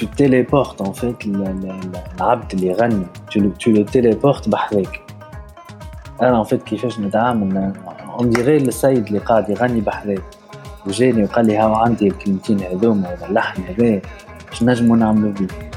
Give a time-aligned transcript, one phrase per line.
[0.00, 1.18] tu téléportes en fait
[2.18, 5.00] l'abd اللي يغني tu le, téléportes بحذاك
[6.22, 7.72] أنا en fait كيفاش نتعامل
[8.18, 10.22] on dirait السيد اللي قاعد يغني بحذاك
[10.86, 14.00] وجاني وقال لي هاو عندي الكلمتين هذوما ولا اللحن هذا
[14.48, 15.69] باش نجمو نعملو بيه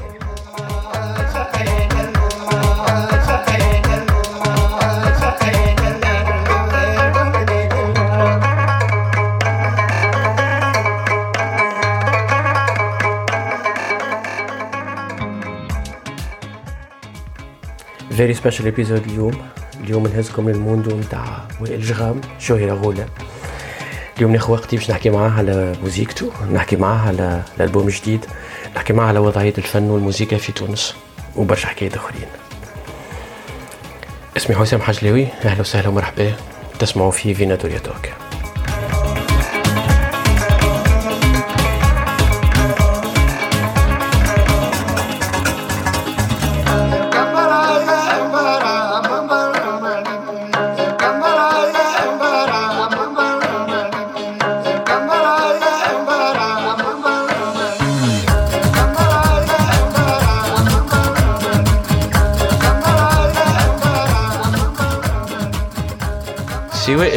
[18.24, 19.42] very special episode اليوم
[19.80, 23.06] اليوم نهزكم لل monde نتاع وائل جغام شهرة غولة.
[24.16, 28.26] اليوم ناخذ وقتي باش نحكي معاه على موزيكته نحكي معاه على الألبوم الجديد
[28.76, 30.94] نحكي معاه على وضعية الفن والموسيقى في تونس
[31.36, 32.26] وبرشا حكايات آخرين.
[34.36, 36.32] اسمي حسام حجلاوي أهلا وسهلا ومرحبا
[36.78, 38.23] تسمعوا في فيناتوريا talk.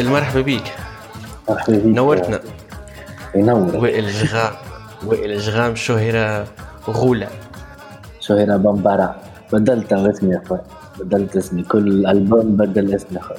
[0.08, 0.64] وائل مرحبا بيك.
[1.50, 2.40] مرحبا بك نورتنا.
[3.36, 3.76] ينور.
[3.76, 4.54] وائل جغام
[5.06, 6.48] وائل جغام شهرة
[6.90, 7.28] غولة.
[8.20, 9.16] شهيرة بمبارا.
[9.54, 10.60] بدلت اسمي يا أخوي.
[11.00, 11.64] بدلت اسمي.
[11.64, 13.38] كل ألبوم بدل اسمي أخوي.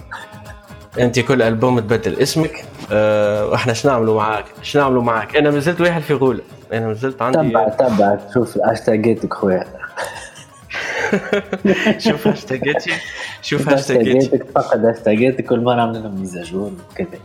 [0.99, 2.65] أنت كل ألبوم تبدل اسمك.
[2.93, 6.43] أه وإحنا شنو نعملوا معاك؟ شنو نعملوا معاك؟ أنا ما زلت واحد في غولة.
[6.73, 8.19] أنا ما زلت عندي تبع تبع.
[8.35, 9.65] شوف هاشتاجاتك خويا.
[12.05, 12.93] شوف هاشتاجاتي
[13.43, 17.19] شوف هاشتاجاتك فقط هاشتاجاتك كل مرة عاملين لهم ميزاجون وكذا.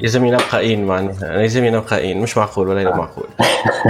[0.00, 1.22] يلزمني نبقى إين معناها.
[1.22, 3.26] أنا يلزمني نبقى إين مش معقول ولا لا معقول.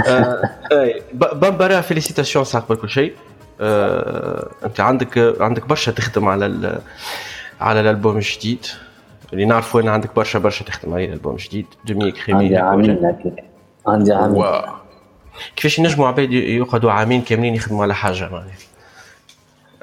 [0.07, 0.41] آه،
[0.71, 3.13] أي، ب- بمبارا فيليسيتاسيون ساعة كل شيء.
[3.61, 6.79] آه، أنت عندك عندك برشا تخدم على ال-
[7.61, 8.65] على الألبوم الجديد.
[9.33, 11.65] اللي نعرفوا إن عندك برشا برشا تخدم عليه الألبوم الجديد.
[11.85, 13.15] دومي كريمي عندي عامين
[13.87, 14.45] عندي عامين.
[15.55, 18.51] كيفاش ينجموا عباد يقعدوا عامين كاملين يخدموا على حاجة معناها؟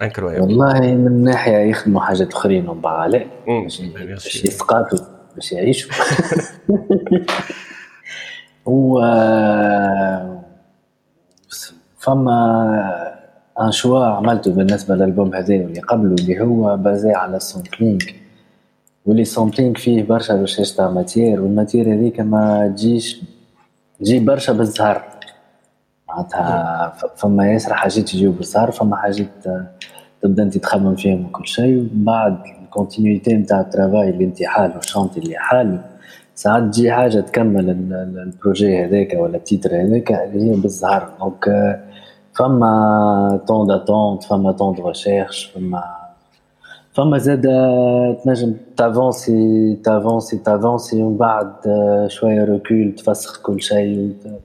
[0.03, 3.27] incroyable والله من ناحية يخدموا حاجات أخرين ومن بعد.
[3.47, 4.47] bien sûr.
[4.47, 4.99] يسقطوا
[5.35, 5.93] باش يعيشوا.
[8.67, 9.01] و
[11.99, 13.15] فما
[13.61, 18.01] un choix عملته بالنسبة للألبوم هذا واللي قبله اللي هو basé على ال sampling
[19.07, 23.21] واللي sampling فيه برشا recherche تاع matière وال matière هذيك ما تجيش
[24.01, 25.05] تجي برشا بالزهر.
[26.19, 29.29] معناتها فما ياسر حاجات يجيو بالزهر فما حاجات
[30.23, 34.43] تبدا انت تخمم فيهم وكل شيء ومن بعد ال continuité نتاع ال travail اللي انت
[34.43, 35.85] حاله ال chantier اللي حاله
[36.35, 40.57] ساعات تجي حاجة تكمل ال- ال- ال projet هذاك ولا ال titre هذاك اللي هي
[40.57, 41.45] بالزهر donc
[42.33, 45.85] فما temps d'attente فما temps de recherche فما
[46.93, 47.43] فما زاد
[48.25, 51.53] تنجم ت avancer ت avancer ت avancer ومن بعد
[52.09, 54.41] شوية recul تفسخ كل شيء وت-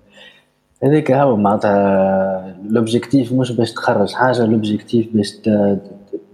[0.84, 5.34] هذاك هو معناتها l'objectif مش باش تخرج حاجة l'objectif باش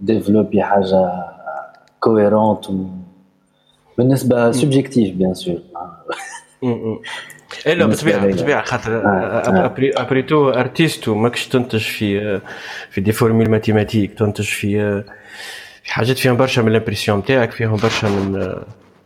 [0.00, 1.24] développer حاجة
[2.00, 2.64] cohérente
[3.98, 5.58] بالنسبة subjective bien sûr
[7.66, 8.26] الا بالنسبة بالطبيعه.
[8.26, 9.74] بالطبيعه خاطر آه، آه.
[9.96, 12.40] après tout artiste وماكش تنتج في
[12.90, 15.02] في des formules mathématiques تنتج في
[15.82, 18.54] في حاجات فيهم برشا من ال impression نتاعك فيهم برشا من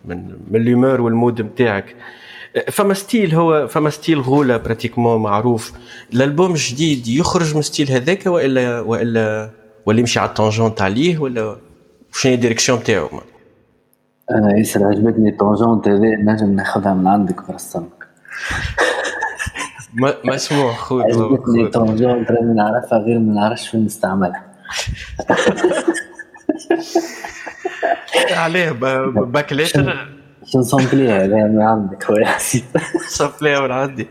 [0.05, 1.97] من من ال humeur وال mood نتاعك
[2.71, 5.73] فما style هو فما style غولة pratiquement معروف.
[6.15, 9.51] الألبوم الجديد يخرج من style هذاك وإلا وإلا
[9.87, 11.57] ولا يمشي على ال tangente عليه ولا
[12.13, 13.09] شنو ال direction نتاعو
[14.31, 18.07] أنا ياسر عجبتني ال tangente هذا نجم ناخذها من عندك برسمك
[20.01, 24.45] ما مسموح خذ عجبتني ال tangente راني نعرفها غير ما نعرفش فين نستعملها.
[28.31, 32.65] عليه باك ليتر شو نسامبليها هذا من عندك خويا حسيت
[33.09, 34.09] صفلي من عندي.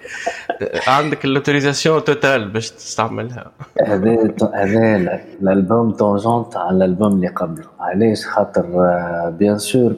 [0.87, 3.51] عندك الاوتوريزاسيون توتال باش تستعملها.
[3.87, 7.65] هذا هذا ال- الألبوم طونجونت على الألبوم اللي قبله.
[7.79, 9.95] علاش؟ خاطر آه، بيان سور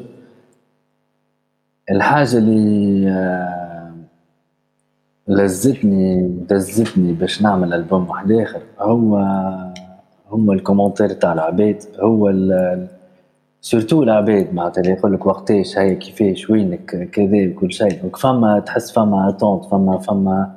[1.91, 3.91] الحاجة اللي آه،
[5.27, 9.17] لزتني دزتني باش نعمل ألبوم واحد آخر هو
[10.29, 11.83] هو ال commentaire تاع العباد.
[11.99, 12.87] هو ال-
[13.61, 18.01] surtout العباد معناتها اللي يقول لك وقتاش هي كيفاش وينك كذا وكل شيء.
[18.01, 20.51] donc فما تحس فما attente فما فما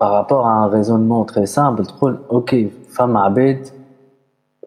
[0.00, 3.66] par rapport à un raisonnement très simple تقول okay فما عباد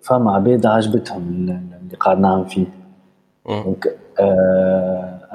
[0.02, 2.66] فما عباد عجبتهم ال- ال- اللي قاعد نعمل فيه.
[3.66, 3.88] donc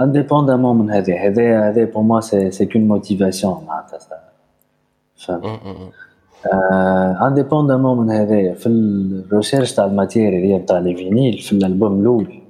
[0.02, 3.99] indépendamment من هذا هذا هذا pour moi c'est c'est comme motivation معناتها
[5.16, 5.60] فهمت
[7.22, 12.00] indépendamment من هذايا في ال recherche تاع ال matière هي تاع les vinyles في الالبوم
[12.00, 12.43] الأول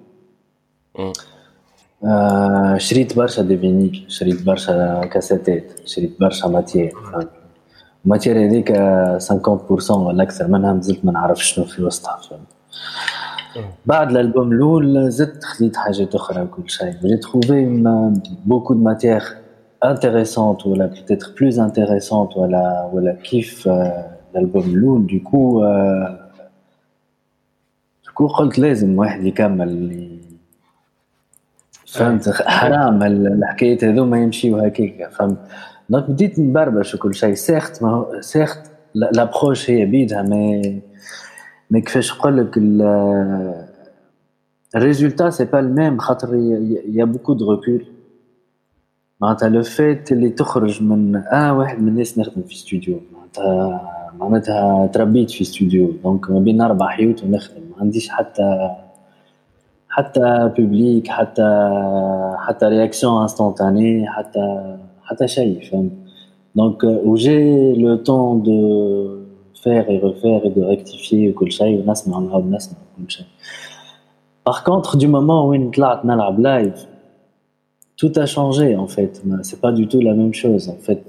[2.81, 6.93] شريت برشا des vinyles شريت برشا كاسيتات شريت برشا matière
[8.05, 12.41] ال matière هذيك 50% ولا أكثر منها مازلت ما نعرف شنو في وسطها فهمت
[13.87, 17.83] بعد الألبوم الأول زدت خذيت حاجات أخرى وكل شيء j'ai trouvé
[18.47, 19.23] beaucoup de matière
[19.85, 23.69] intéressante ولا peut-être plus intéressante ولا ولا كيف
[24.35, 25.65] الالبوم الأول du coup
[28.07, 30.09] du coup قلت لازم واحد يكمل
[31.87, 35.39] فهمت؟ حرام الحكايات هذوما يمشيو هكاك فهمت؟
[35.89, 38.59] donc بديت نبربش وكل شيء سيخت ما سيخت
[38.95, 40.83] لابروش هي بيدها مي
[41.73, 42.59] مي كيفاش نقول لك
[44.77, 46.35] الريزولتا سي با الميم خاطر
[46.87, 47.87] يا بوكو دو ريكول
[49.21, 53.81] معناتها لو فيت اللي تخرج من آه واحد من الناس نخدم في استوديو معناتها
[54.19, 58.71] معناتها تربيت في استوديو دونك ما بين أربع حيوت ونخدم ما عنديش حتى
[59.89, 61.71] حتى بوبليك حتى
[62.39, 65.93] حتى رياكسيون انستونتاني حتى حتى شيء فهمت
[66.55, 69.22] donc و j'ai le temps de
[69.63, 73.27] faire et refaire et de rectifier وكل شيء ونسمع ونعاود نسمع كل شيء
[74.47, 76.87] par contre du moment وين طلعت نلعب live
[78.03, 79.13] tout a changé en fait.
[79.49, 80.65] C'est pas du tout la même chose.
[80.77, 81.05] En fait,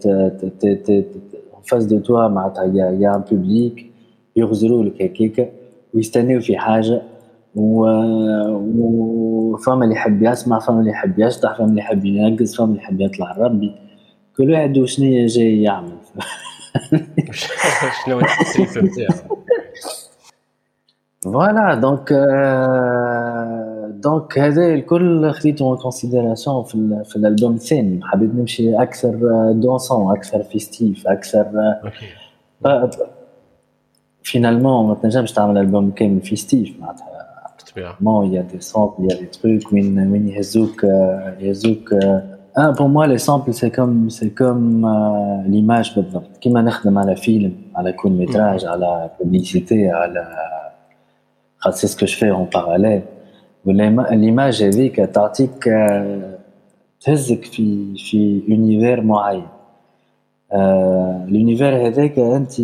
[1.57, 2.21] en face de toi,
[2.67, 3.75] il y, a, y a un public,
[4.35, 5.51] يغزروا لك هكاك
[5.93, 7.01] ويستناو في حاجة
[7.55, 7.85] و
[9.53, 13.01] وفما اللي يحب يسمع فما اللي يحب يشطح فما اللي يحب ينقز فما اللي يحب
[13.01, 13.71] يطلع ربي
[14.37, 15.97] كل واحد وشنية جاي يعمل
[18.05, 18.21] شنو
[21.23, 22.13] voilà donc
[24.03, 27.99] donc هذا الكل خديته en considération في, في الألبوم الثاني.
[28.03, 29.11] حبيت نمشي أكثر
[29.51, 31.45] dansant أكثر festif أكثر
[34.23, 37.13] finalement ما تنجمش تعمل ألبوم كامل festif معناتها
[38.01, 40.83] mais y a des samples y a des trucs وين وين يهزوك
[41.39, 41.93] يهزوك
[42.57, 44.85] آه pour moi les samples c'est comme c'est comme
[45.47, 50.27] l'image بالضبط كيما نخدم على فيلم على court métrage على publicité على
[51.57, 53.01] خاطر c'est ce que j'ai en parallèle
[54.11, 55.69] l'image هذيك تعطيك
[57.01, 59.47] تهزك في في univers معين
[61.27, 62.59] l'univers هذاك انت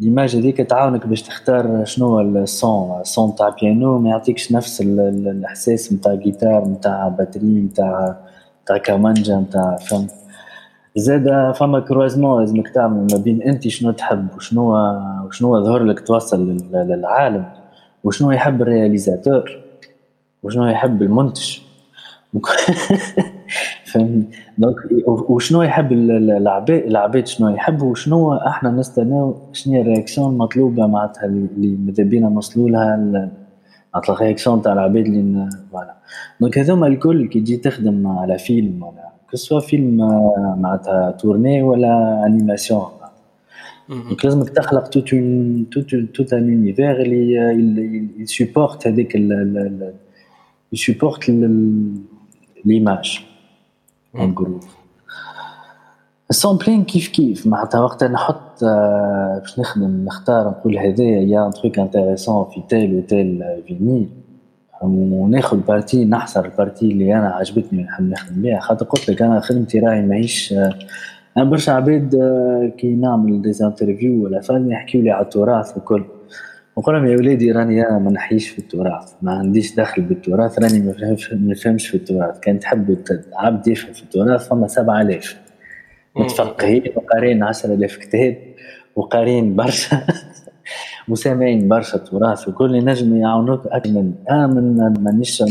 [0.00, 4.52] l'image هذيك تعاونك باش تختار شنو هو ال son ال son تاع بيانو ما يعطيكش
[4.52, 8.16] نفس الإحساس نتاع guitare نتاع batterie نتاع
[8.62, 10.10] نتاع كمانجا نتاع فهمت
[10.96, 14.74] زاد فما croisement لازمك تعمل ما بين أنت شنو تحب وشنو
[15.26, 17.44] وشنو ظهر لك توصل للعالم
[18.04, 19.60] وشنو يحب ال réalisateur
[20.42, 21.58] وشنو يحب المنتج.
[23.92, 24.24] فهمني
[24.58, 30.86] donc وشنو يحب العباد العباد شنو يحبوا وشنو إحنا نستناو شنو هي ال réaction المطلوبة
[30.86, 32.96] معناتها اللي ماذا بينا نوصلوا لها
[33.94, 35.94] معناتها ال réaction تاع العباد اللي voilà.
[36.40, 39.96] donc هذوما الكل كي تجي تخدم على فيلم ولا كسوا فيلم
[40.58, 42.86] معناتها tourné ولا animation
[43.88, 49.16] donc لازمك تخلق tout un tout tout un univers اللي يسي supporte هذيك
[50.72, 51.30] يسيبورت
[52.64, 53.31] ليماج
[54.14, 54.60] اون جروب
[56.30, 58.64] السامبلين كيف كيف معناتها وقت نحط
[59.40, 64.08] باش نخدم نختار نقول هذايا يا ان تروك انتيريسون في تيل وتيل فينيل
[64.82, 69.78] وناخذ بارتي نحصر البارتي اللي أنا عجبتني ونحب نخدم بها خاطر قلت لك أنا خدمتي
[69.78, 70.54] راهي ماهيش
[71.36, 72.16] أنا برشا عباد
[72.78, 76.04] كي نعمل ديزانترفيو ولا فاني يحكيوا لي على التراث وكل
[76.78, 80.80] نقول لهم يا ولادي راني أنا ما نحيش في التراث ما عنديش دخل بالتراث راني
[80.80, 82.40] ما نفهمش ما نفهمش في التراث.
[82.40, 82.98] كان تحب
[83.34, 85.36] عبد يفهم في التراث فما 7000
[86.16, 88.36] متفقهين وقارين 10000 كتاب
[88.96, 90.00] وقارين برشا.
[91.08, 95.42] وسامعين برشا تراث وكل نجم يعاونوك أكثر من أنا من مانيش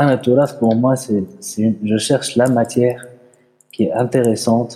[0.00, 3.02] أنا التراث بور موا سي سي جو شيرش لا ماتيير
[3.72, 4.72] كي انتيريسونت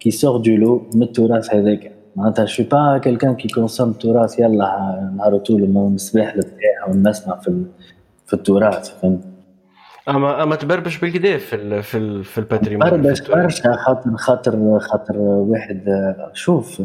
[0.00, 1.91] كي سور دو لو من التراث هذاك.
[2.16, 7.64] معناتها شو با كيلكان كي كونسوم التراث يلا نهار طول المصباح بتاعها ونسمع في
[8.26, 9.20] في التراث فهمت؟
[10.08, 14.78] أما أما تبربش بالكدا في ال في ال في ال patrimoine بربش برشا خاطر خاطر
[14.78, 16.82] خاطر واحد شوف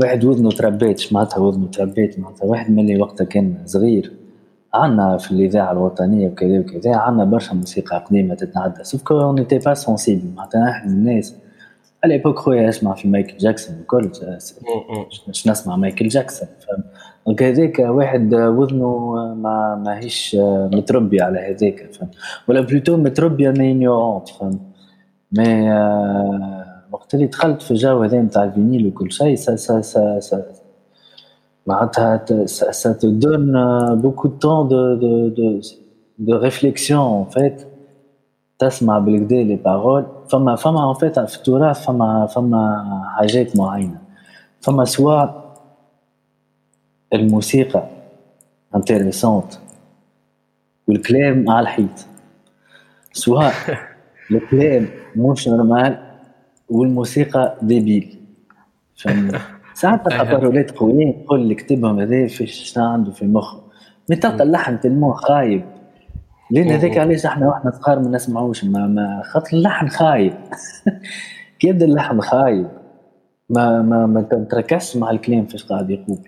[0.00, 4.12] واحد وذنه تربيت معناتها وذنه تربيت معناتها واحد ملي وقتها كان صغير.
[4.74, 8.84] عندنا في الإذاعة الوطنية وكذا وكذا عندنا برشا موسيقى قديمة تتعدى.
[8.84, 11.36] sauf que n'était pas sensible معناتها من الناس
[12.04, 14.10] على ايبوك خويا اسمع في مايكل جاكسون الكل
[15.26, 16.48] باش نسمع مايكل جاكسون
[17.26, 20.36] donc هذاك واحد وذنه ما ماهيش
[20.72, 22.14] متربي على هذاك فهمت؟
[22.48, 24.60] ولا plutôt متربي mais ignorante فهمت؟
[25.32, 25.72] mais
[26.92, 30.42] وقت اللي دخلت في الجو هذا نتاع ال vinyle وكل شيء سا سا سا سا
[31.66, 33.56] معناتها سا te donne
[34.02, 35.60] beaucoup de temps de, de, de,
[36.18, 37.66] de réflexion en fait.
[38.60, 42.84] تسمع بالكدا les paroles فما فما en fait في التراث فما فما
[43.16, 43.98] حاجات معينة.
[44.60, 45.26] فما soit
[47.12, 47.86] الموسيقى
[48.74, 49.54] intéressante
[50.88, 52.06] والكلام على الحيط.
[53.12, 53.52] soit
[54.30, 55.98] الكلام مش normal
[56.68, 58.18] والموسيقى débile
[58.96, 59.40] فهمت؟
[59.74, 63.56] ساعات parole ات قويين تقول اللي كتبهم هذا في شنو عنده في المخ.
[64.08, 65.64] mais تلقى اللحن tellement خايب.
[66.50, 70.34] لأن هذاك علاش إحنا وإحنا صغار ما نسمعوش ما, ما خاطر اللحن خايب.
[71.58, 72.68] كي يبدا اللحن خايب؟
[73.50, 76.18] ما ما ما تركزش مع الكلام فاش قاعد يقول.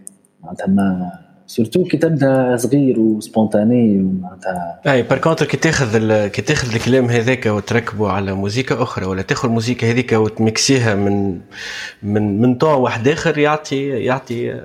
[0.43, 1.11] معناتها ما
[1.47, 6.27] surtout كي تبدا صغير و spontané ومعناتها أي par contre كي تاخذ ال...
[6.29, 11.41] كي تاخذ الكلام هذاك وتركبه على موزيكا أخرى ولا تاخذ الموزيكا هذيك وتمكسيها من
[12.03, 14.61] من من ton واحد آخر يعطي يعطي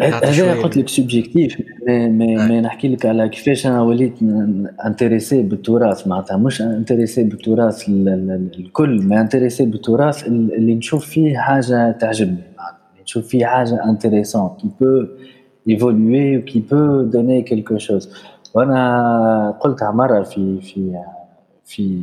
[0.00, 1.56] هذا قلت لك subjectif
[1.88, 4.14] mais mais نحكي لك على كيفاش أنا وليت
[4.86, 6.36] intéressé بالتراث معناتها.
[6.36, 12.42] مش intéressé بالتراث الكل ما intéressé بالتراث اللي نشوف فيه حاجة تعجبني
[13.02, 15.06] نشوف فيه حاجة intéressant qui peut
[15.68, 18.10] évoluer و qui peut donner quelque chose
[18.54, 21.02] وأنا قلتها مرة في في
[21.64, 22.00] في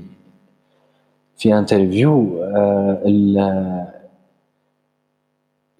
[1.37, 2.43] في interview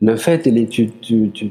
[0.01, 1.47] le fait اللي tu, tu, tu,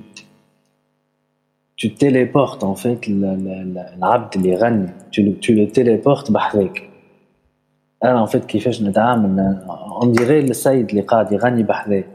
[1.83, 6.83] tu téléportes en fait العبد اللي يغني tu, tu le téléportes بحذاك
[8.05, 9.59] أنا en fait كيفاش نتعامل
[10.03, 12.07] on dirait السيد اللي قاعد يغني بحذاك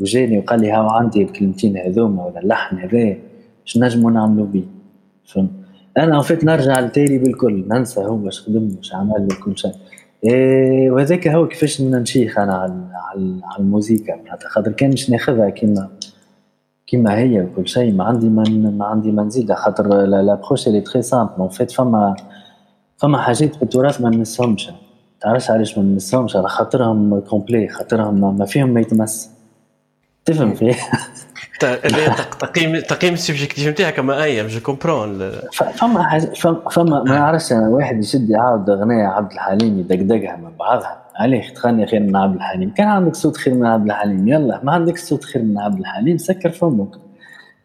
[0.00, 3.16] وجاني وقال لي هاو عندي الكلمتين هذوما ولا اللحن هذا
[3.66, 4.64] اش نجمو نعملو بيه
[5.24, 5.50] فهمت
[5.98, 9.72] أنا فيت نرجع لتالي بالكل ننسى هو اش خدم واش عمل وكل شيء
[10.24, 12.74] إيه وهذاك هو كيفاش نشيخ أنا على
[13.44, 15.88] على الموسيقى معناتها خاطر كان مش ناخذها كيما
[16.94, 20.89] كيما هي وكل شيء ما عندي ما, ما عندي ما نزيدها خاطر l'approche elle est
[20.89, 22.16] très simple en fait فما
[22.96, 24.70] فما حاجات في التراث ما نمسهمش
[25.20, 29.30] تعرفش علاش ما نمسهمش على خاطرهم complets خاطرهم ما فيهم ما يتمس.
[30.24, 30.74] تفهم فيه
[31.60, 35.30] تقييم تقييم ال subjectif نتاعك كما اي je comprends.
[35.52, 36.20] فما
[36.70, 41.02] فما ما نعرفش واحد يشد يعاود أغنية عبد الحليم يدقدقها من بعضها.
[41.16, 42.70] عليه تغني خير من عبد الحليم.
[42.70, 44.28] كان عندك صوت خير من عبد الحليم.
[44.28, 46.88] يلا ما عندك صوت خير من عبد الحليم سكر فمك.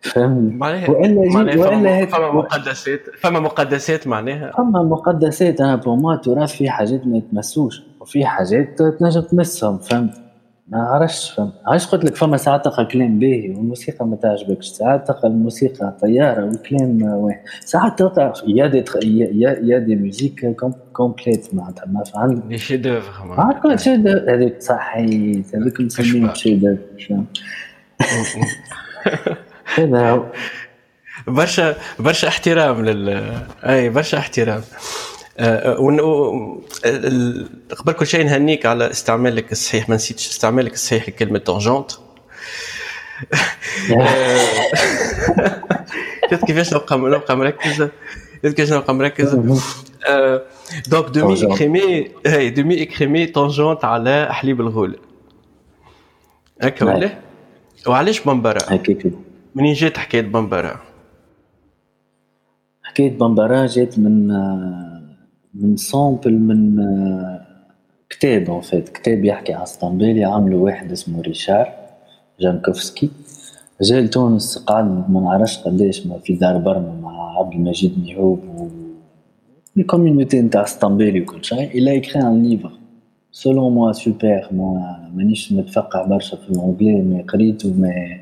[0.01, 1.19] فهمت وإلا
[1.59, 4.51] وإلا فما مقدسات فما مقدسات معناها.
[4.57, 5.61] فما مقدسات.
[5.61, 10.28] أنا pour التراث في حاجات ما يتمسوش وفي حاجات تنجم تمسهم فهمت؟
[10.71, 15.07] ما عرفتش فهمت علاش قلت لك فما ساعات تلقى كلام باهي والموسيقى ما تعجبكش؟ ساعات
[15.07, 19.95] تلقى الموسيقى طيارة والكلام واحد ساعات تلقى y a des y a y a des
[19.95, 20.55] musiques
[20.93, 22.43] complètes معناتها ما عندك.
[22.45, 23.89] des chefs-d'œuvre معناتها شي
[24.29, 27.23] هذيك صحيت هذيك نسميهم chefs-d'œuvre
[29.75, 30.25] هذا هو.
[31.27, 33.33] برشا برشا احترام لل
[33.63, 34.61] أي برشا احترام.
[37.77, 39.89] قبل كل شيء نهنيك على استعمالك الصحيح.
[39.89, 41.91] ما نسيتش استعمالك الصحيح لكلمة تونجونت
[46.31, 47.89] شفت كيفاش نبقى نبقى مركز
[48.43, 49.35] كيفاش نبقى مركز
[50.87, 54.99] دونك دومي اكريمي هي دومي اكريمي تونجونت على حليب الغول
[56.61, 57.19] هكا ولا
[57.87, 58.59] وعلاش بمبرا
[59.55, 60.79] منين جات حكايه بمبرا
[62.83, 64.31] حكايه بمبرا جات من
[65.53, 66.85] من sample من
[68.09, 71.73] كتاب en fait كتاب يحكي على اسطمبالي عملوا واحد اسمه ريشار
[72.39, 73.09] جانكوفسكي.
[73.81, 78.67] جا لتونس قعد ما نعرفش قداش في دار برنو مع عبد المجيد ميهوب و
[79.77, 81.77] ال community نتاع اسطمبالي وكل شيء.
[81.77, 82.71] il a écrit un livre
[83.31, 88.21] selon moi super ما مانيش متفقع برشا في ال anglais mais قريته مي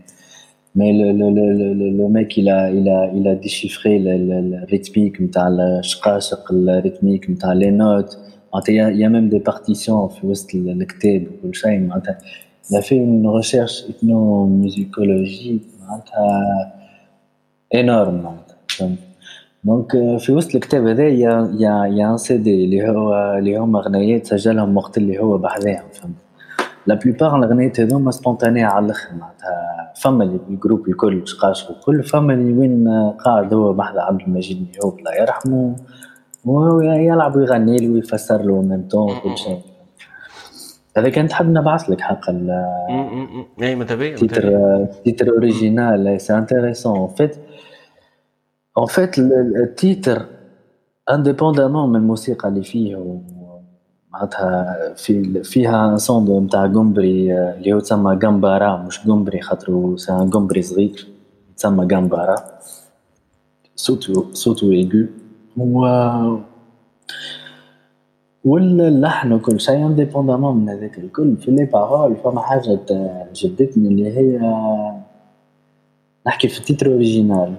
[2.90, 8.18] a, il a déchiffré le, le, le rythmique نتاع الشقاشق ال rythmique نتاع les notes
[8.54, 12.18] معناتها a même des partitions في وسط الكتاب وكل شيء معناتها
[12.72, 16.74] il a fait une recherche ethnomusicologique معناتها
[17.76, 18.96] énorme معناتها
[19.64, 23.38] donc في وسط الكتاب هذا y a y a y a un CD اللي هو
[23.38, 26.16] اللي هما اغنيات سجلهم وقت اللي هو بحذاهم فهمت
[26.88, 29.10] la plupart الاغنيات هذوما spontanées على الآخر
[30.02, 32.88] فما ال groupe الكل شقاش الكل فما اللي وين
[33.26, 35.76] قاعد هو بحذا عبد المجيد ميهوب الله يرحمه
[36.46, 39.60] ويلعب ويغني له ويفسر له même temps وكل شيء.
[40.98, 42.66] هذا كان تحب نبعث لك حق ال
[43.62, 47.36] اي ماذا بيا تيتر تيتر اوريجينال سي انتريسون ان فيت
[48.78, 50.26] ان فيت التيتر
[51.12, 53.20] انديبوندامون من الموسيقى اللي فيه
[54.18, 60.62] معناتها في فيها sound نتاع قنبري اللي هو تسمى قنبارا مش قنبري خاطر ان قنبري
[60.62, 61.08] صغير
[61.58, 62.36] تسمى قنبارا
[63.76, 65.06] صوتو صوتو ايجو
[65.58, 65.86] و
[68.46, 71.38] واللحن وكل شيء indépendamment من هذاك الكل.
[71.38, 72.80] في les paroles فما حاجة
[73.36, 74.40] جبدتني اللي هي
[76.28, 77.54] نحكي في ال titre original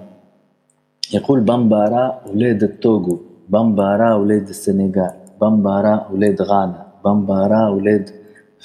[1.13, 5.18] يقول بامبارا ولاد التوغو بامبارا ولاد السنغال.
[5.41, 6.87] بامبارا ولاد غانا.
[7.05, 8.09] بامبارا ولاد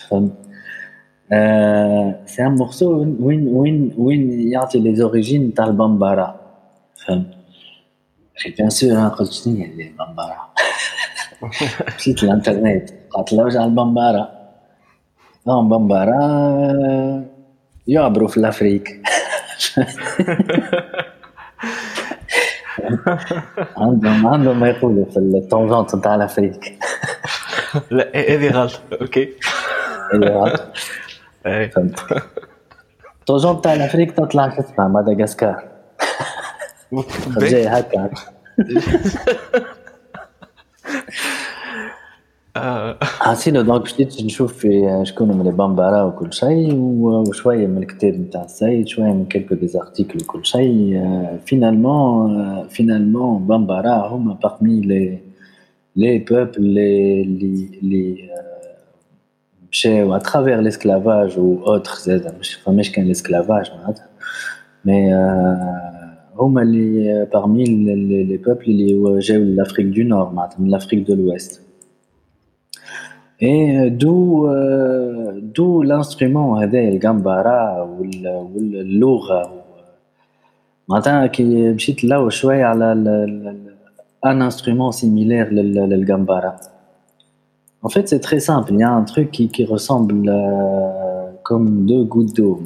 [0.08, 0.32] فهمت؟
[2.28, 6.40] c'est un morceau وين وين وين يعطي les origines تاع البامبارا
[7.06, 7.26] فهمت؟
[8.58, 10.36] bien sûr قلت شنو هي البامبارا
[11.96, 12.90] مشيت الانترنت.
[13.10, 14.28] قعدت نلوج على البمبارة
[15.46, 16.14] نعم بمبارة
[17.86, 19.02] يعبروا في l'Afrique.
[23.76, 26.78] عندهم عندهم ما يقولوا في التونجونت نتاع الافريك
[27.90, 29.32] لا هذه غلط؟ أوكي.
[30.14, 30.62] هذه غلط؟
[31.44, 32.00] فهمت.
[33.20, 35.64] التونجونت تاع الافريك تطلع شو اسمها مدغاسكار
[37.38, 38.10] جاي هكا.
[43.02, 48.88] حسينا donc بديت نشوف في شكون من البامبارا وكل شيء وشويه من الكتاب نتاع السيد
[48.88, 51.00] شوية من quelques articles وكل شيء
[51.46, 55.18] finalement finalement بامبارا هما parmi les
[55.96, 58.30] les peuples اللي اللي اللي
[59.72, 64.06] مشاو à travers l'esclavage و autres زاد مش فماش كان l'esclavage معناتها
[64.84, 65.14] mais
[66.36, 71.64] هما اللي parmi les peuples اللي جاو l'Afrique du Nord معناتها من l'Afrique de l'Ouest
[73.44, 74.48] et
[75.56, 79.64] de de ال instrument هذايا القنبرة واللغة
[80.88, 86.56] معناتها كي مشيت نلوج شوية على un instrument similaire للقنبرة
[87.86, 88.72] En fait, c'est très simple.
[88.72, 92.58] Il y a un truc qui, qui ressemble euh, comme deux gouttes d'eau.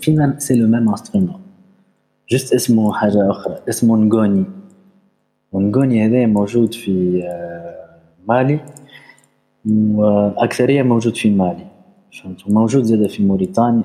[0.00, 1.40] Finalement, c'est le même instrument.
[2.28, 4.44] Juste اسمه حاجة أخرى اسمه نغوني
[5.52, 7.22] ونغوني هذا موجود في
[8.28, 8.60] مالي
[9.70, 11.66] وأكثرية موجود في مالي
[12.22, 13.84] فهمت؟ وموجود زاد في موريتانيا.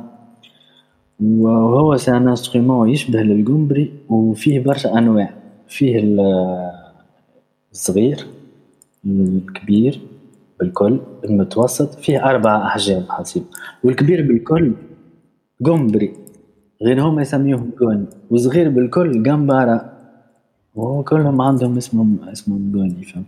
[1.19, 5.33] وهو c'est un instrument يشبه للقنبري وفيه برشا أنواع.
[5.67, 6.17] فيه
[7.71, 8.25] الصغير
[9.05, 10.01] الكبير
[10.59, 13.43] بالكل المتوسط فيه أربع أحجام حسيب
[13.83, 14.73] والكبير بالكل
[15.65, 16.13] قنبري
[16.81, 18.05] غير هما يسميوه قوني.
[18.29, 19.91] وصغير بالكل قنبارة
[20.75, 23.25] وكلهم عندهم اسمهم اسمهم قوني فهمت؟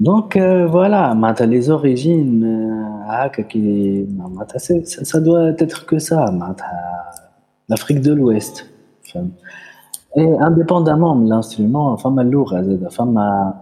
[0.00, 0.32] donc
[0.72, 2.44] voilà معناتها les origines
[3.08, 7.04] هاكا كي معناتها ça doit être que ça معناتها
[7.68, 8.64] l'Afrique de l'Ouest
[9.12, 9.32] فهمت
[10.18, 13.54] et indépendamment من ال instrument فما اللغة زاده فما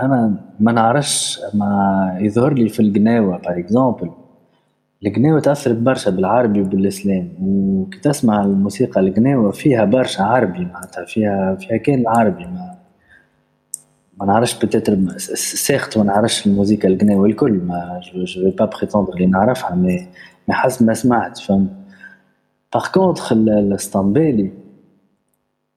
[0.00, 4.10] أنا ما نعرفش ما يظهر لي في القناوه par exemple
[5.06, 11.76] القناوه تاثرت برشا بالعربي وبالاسلام وكي تسمع الموسيقى القناوه فيها برشا عربي معناتها فيها فيها
[11.76, 12.75] كان العربي ما
[14.16, 19.26] ما نعرفش peut-être certes ما نعرفش الموسيقى القناوة الكل mais je vais pas prétendre اللي
[19.26, 20.08] نعرفها مي
[20.48, 21.70] مي حسب ما سمعت فهمت؟
[22.74, 24.52] par contre الاسطنبالي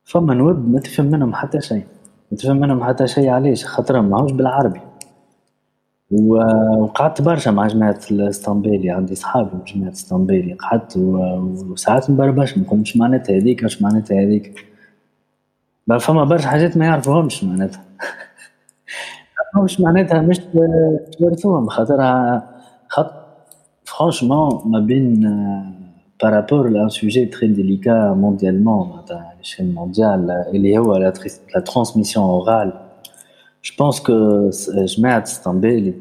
[0.03, 1.83] فما نواب ما تفهم منهم حتى شيء
[2.31, 4.81] ما تفهم منهم حتى شيء علاش؟ خاطرهم ماهوش بالعربي.
[6.11, 12.97] وقعدت برشا مع جماعة الاسطنبالي عندي صحابي من جماعة الاسطنبالي قعدت وساعات نبربش ما نقولش
[12.97, 14.65] معناتها هذيك واش معناتها هذيك.
[15.99, 17.83] فما برشا حاجات ما يعرفوهمش معناتها.
[19.55, 20.39] مش معناتها مش
[21.19, 22.49] تورثوهم خاطرها
[22.87, 23.13] خاطر
[23.83, 25.21] franchement ما بين
[26.23, 31.13] par rapport لأن sujet très délicat mondialement معناتها على l'échelle mondiale اللي هو la
[31.65, 32.73] transmission orale
[33.63, 34.49] je pense que
[34.85, 35.93] جماعة اسطنبولي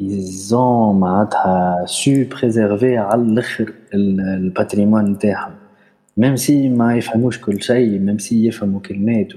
[0.00, 0.52] ils
[0.92, 5.52] معناتها se préservé على الآخر ال patrimoine نتاعهم
[6.16, 9.36] même si ما يفهموش كل شيء même si يفهموا كلمات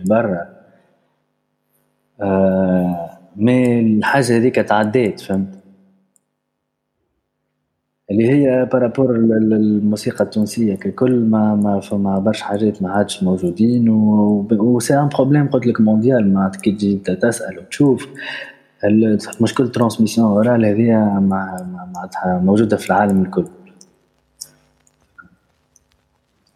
[2.20, 5.60] وبرا mais الحاجة هذيك تعدات فهمت؟
[8.12, 13.90] اللي هي par rapport للموسيقى التونسية ككل ما ما فما برشا حاجات ما عادش موجودين
[13.90, 18.08] و c'est un problème قلت لك mondial معناتها كي تجي تسأل وتشوف
[19.42, 21.00] مشكل transmission orale هذيا
[21.94, 23.46] معناتها موجودة في العالم الكل.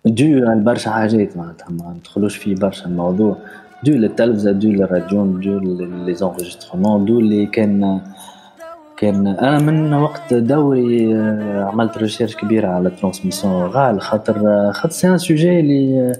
[0.06, 3.38] دو برشا حاجات معناتها ما ندخلوش فيه برشا الموضوع.
[3.84, 5.60] دو للتلفزة دو للراديو de
[6.06, 8.02] les instruments دو اللي كان
[8.98, 11.14] كان أنا من وقت دوري
[11.44, 14.34] عملت recherche كبيره على transmission orale خاطر
[14.74, 16.14] خاطر c'est un sujet اللي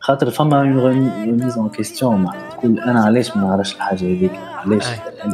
[0.00, 4.32] خاطر فما une remise en question تقول أنا علاش ما نعرفش الحاجة هذيك
[4.64, 4.86] علاش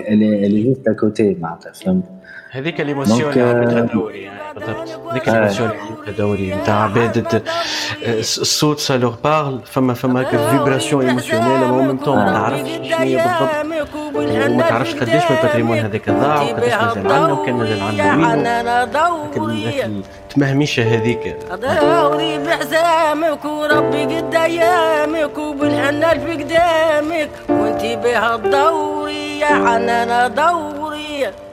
[0.09, 2.05] اللي juste côté معناتها فهمت
[2.51, 7.43] هذيك l'émotion اللي عملتها دوري يعني بالضبط هذيك l'émotion اللي عملتها دوري نتاع عباد
[8.03, 12.97] الصوت ça leur parle فما فما هكا vibration émotionnelle ومن ميم طون ما تعرفش شنو
[12.97, 13.95] هي بالضبط
[14.51, 20.03] وما تعرفش قداش من ال patrimoine هذاك ضاع وقداش نزل عنا وكان نزل عنا وين
[20.31, 30.29] تمهميشه هذيك دوري بعزامك وربي قد ايامك وبالحنة في قدامك وانتي بها الدوري يا حنانة
[30.29, 31.46] دوري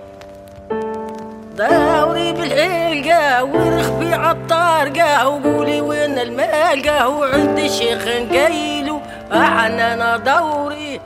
[1.58, 9.00] دوري بالحلقة ورخبي عالطارقة وقولي وين المالقة وعند الشيخ نقيلو
[9.32, 11.00] حنانة دوري.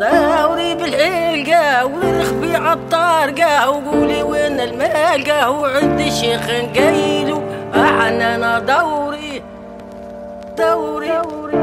[0.00, 7.42] دوري بالحلقة ورخبي عالطارقة وقولي وين المالقة وعند الشيخ نقيلو
[7.74, 9.42] أحنا دوري
[10.58, 11.61] دوري, دوري.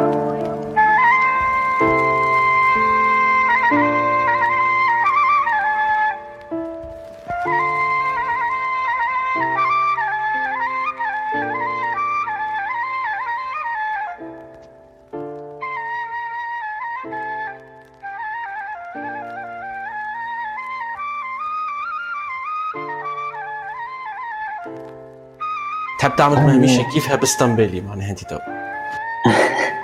[26.20, 28.38] تعمل مهميشة كيفها باسطنبولي؟ معناها انت تو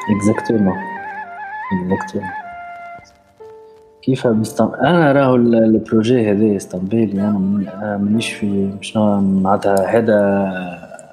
[0.10, 0.78] exactement
[1.74, 2.30] exactement
[4.02, 11.10] كيفها باسطنبولي أنا راهو ال projet هذا اسطنبولي أنا مانيش في شنو معناتها هذا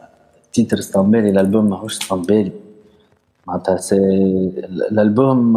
[0.52, 2.52] titre اسطنبولي الألبوم ماهوش اسطنبولي.
[3.46, 3.96] معناتها c'est
[4.90, 5.57] ال album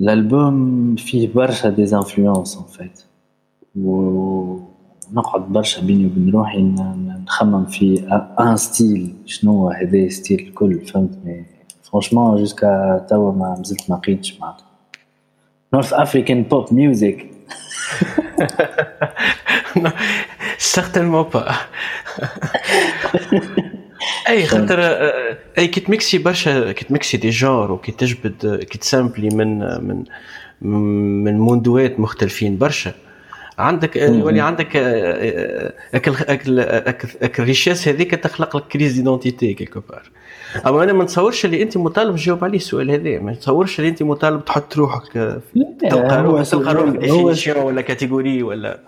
[0.00, 3.04] ال album فيه برشا des influences en fait
[3.76, 4.59] و
[5.12, 6.62] نقعد برشا بيني وبين روحي
[7.26, 8.08] نخمم في
[8.40, 11.46] أن style شنو هو هذا style الكل فهمتني
[11.82, 14.66] franchement jusqu'à توا ما مازلت ما لقيتش معناتها.
[15.74, 17.26] North African pop music
[20.58, 21.54] certainement pas
[24.28, 24.80] et خاطر
[25.58, 30.04] et كي تميكسي برشا كي تميكسي des genres وكي تجبد كي تسامبلي من من
[31.24, 32.92] من موندوات مختلفين برشا.
[33.60, 34.76] عندك يولي عندك
[35.94, 36.60] أكل أكل
[37.22, 40.10] أكل richesse هذيك تخلق لك crise d'identité quelque part
[40.66, 44.02] أما أنا ما نتصورش اللي أنت مطالب تجاوب عليه السؤال هذا ما نتصورش اللي أنت
[44.02, 45.12] مطالب تحط روحك
[45.90, 48.80] تلقى روحك تلقى روحك ولا catégorie ولا؟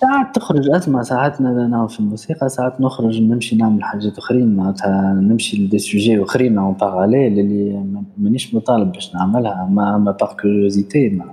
[0.00, 5.56] ساعات تخرج أسمع ساعات أنا في الموسيقى ساعات نخرج نمشي نعمل حاجات أخرين معناتها نمشي
[5.56, 7.84] ل des sujets أخرين en parallèle اللي
[8.18, 11.24] مانيش مطالب باش نعملها mais mais par curiosité ما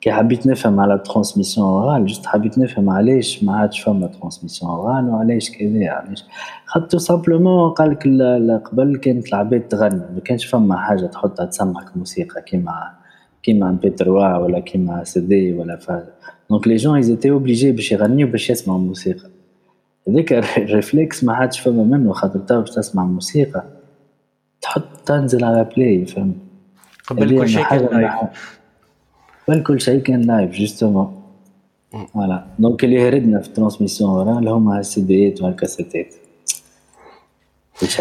[0.00, 5.08] كي حبيت نفهم على transmission orale juste حبيت نفهم علاش ما عادش فما transmission orale
[5.08, 6.24] وعلاش كذا علاش.
[6.66, 12.42] خاطر simplement قال لك قبل كانت العباد تغني ما كانش فما حاجة تحطها تسمعك موسيقى
[12.42, 12.90] كيما
[13.42, 15.92] كيما MP3 ولا كيما سي دي ولا ف
[16.50, 19.30] donc les gens ils étaient obligés باش يغنيو باش يسمعوا موسيقى.
[20.08, 23.64] هذاك ال réflexe ما عادش فما منه خاطر تو باش تسمع موسيقى
[24.62, 26.36] تحط تنزل على play فهمت؟
[27.06, 27.64] قبل كل شيء
[29.48, 31.22] كان قبل كل شيء كان live justement
[32.14, 36.14] voilà donc اللي هردنا في ال transmission orale هما السيديات والكاسيتات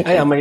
[0.08, 0.36] اي اما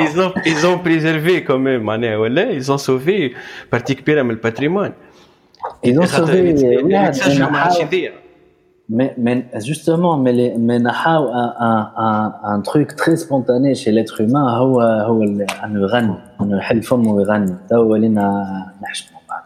[0.00, 3.34] ils ont ils ont préservé quand même معناها ولا ils ont sauvé
[3.74, 4.92] partie كبيره من ال patrimoine
[5.86, 6.54] ils ont sauvé
[8.98, 9.38] Mais, mais
[9.70, 14.46] justement, mais, les, mais un, un, un truc très spontané chez l'être humain.
[14.58, 18.46] هو هو انه يغني انه يحل فمه ويغني تو ولينا
[19.28, 19.42] بعد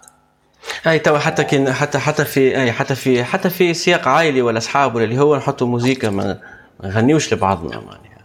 [0.87, 4.59] اي تو حتى كي حتى حتى في أي حتى في حتى في سياق عائلي ولا
[4.59, 6.39] أصحاب ولا اللي هو نحطوا موزيكا ما
[6.85, 8.25] نغنيوش لبعضنا يعني.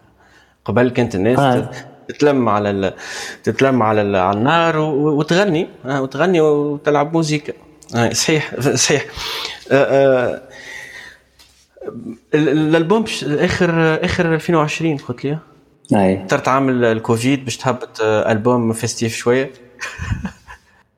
[0.65, 1.69] قبل كانت الناس آه.
[2.07, 2.93] تتلم على ال...
[3.43, 4.15] تتلم على ال...
[4.15, 5.67] على النار وتغني.
[5.85, 7.53] وتغني وتلعب موزيكا.
[8.11, 9.05] صحيح صحيح.
[9.71, 10.41] أه أه
[12.33, 13.69] الألبوم اخر
[14.05, 15.37] آخر 2020 قلت لي.
[15.93, 16.21] أي.
[16.21, 19.51] اخترت عام الكوفيد باش تهبط ألبوم festive شوية.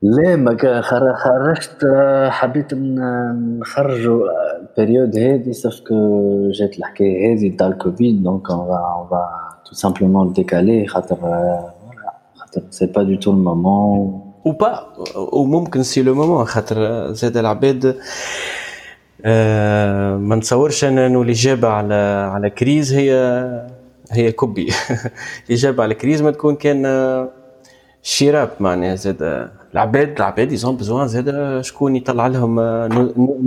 [0.04, 0.82] لا ما
[1.14, 1.86] خرجت
[2.28, 4.24] حبيت نخرجوا
[4.60, 9.44] ال période هذه sauf que جات الحكاية هذه تاع الكوفيد donc on va on va
[9.66, 11.16] tout simplement décaler خاطر
[12.34, 14.86] خاطر c'est pas du tout le moment ou bien
[15.32, 17.94] ممكن c'est le moment خاطر زاد العباد آه،
[19.24, 21.94] ما نتصورش أنا انه الاجابه على
[22.32, 23.12] على crise هي
[24.10, 24.72] هي كوبي.
[25.48, 26.86] الاجابه على crise ما تكون كان
[28.04, 29.48] الشراب معناها زاد.
[29.74, 32.60] العباد العباد ils ont besoin زاد شكون يطلع لهم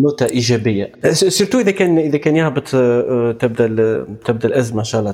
[0.01, 0.91] نوتة إيجابية.
[1.11, 2.67] surtout إذا كان إذا كان يهبط
[3.41, 5.13] تبدأ تبدأ الأزمة إن شاء الله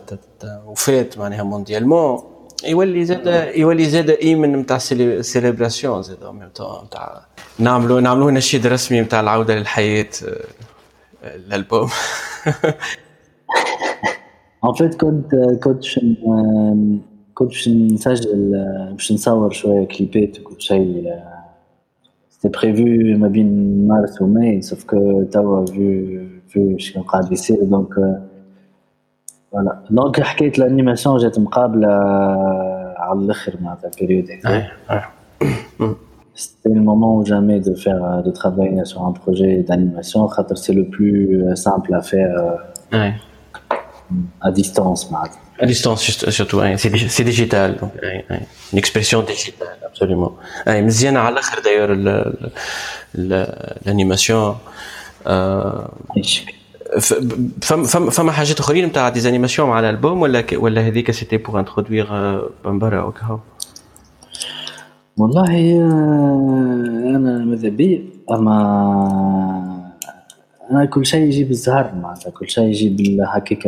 [0.67, 2.32] وفات معناها mondialement
[2.65, 4.77] يولي زاد يولي زاد hymne نتاع
[5.21, 6.17] célébration زاد
[6.85, 7.25] نتاع
[7.59, 10.09] نعملوا نعملوا نشيد رسمي نتاع العودة للحياة
[11.23, 11.89] الالبوم
[14.65, 15.83] en fait كنت كنت
[17.33, 18.51] كنت باش نسجل
[18.91, 21.13] باش نصور شوية كليبات وكل شيء
[22.29, 27.63] c'était prévu ما بين مارس و mai sauf que توا vu vu شنو قاعد يصير
[27.63, 28.21] دونك
[29.52, 31.88] فوالا دونك حكايه الانيماسيون جات مقابله
[32.96, 34.70] على الاخر معناتها البيريود هذه
[36.44, 40.20] C'était le moment ou jamais de faire de travailler sur un projet d'animation,
[40.54, 42.32] c'est le plus simple à faire
[42.92, 43.14] ouais.
[44.40, 45.10] à distance.
[45.10, 45.42] Maintenant.
[45.58, 46.00] À distance,
[46.38, 47.76] surtout, c'est digital.
[47.80, 47.92] Donc,
[48.72, 50.32] une expression digitale, absolument.
[50.68, 51.90] مزيانة على الآخر d'ailleurs
[53.84, 54.56] l'animation.
[55.24, 55.90] فما
[58.11, 62.07] فما حاجات أخرين نتاع des animations مع الألبوم ولا ولا هذيك c'était pour introduire
[62.65, 63.39] بامبرا وكهو
[65.17, 65.75] والله
[67.15, 69.83] أنا ماذا بي؟ أما
[70.71, 73.67] أنا كل شيء يجي بالزهر معناتها كل شيء يجي هكاك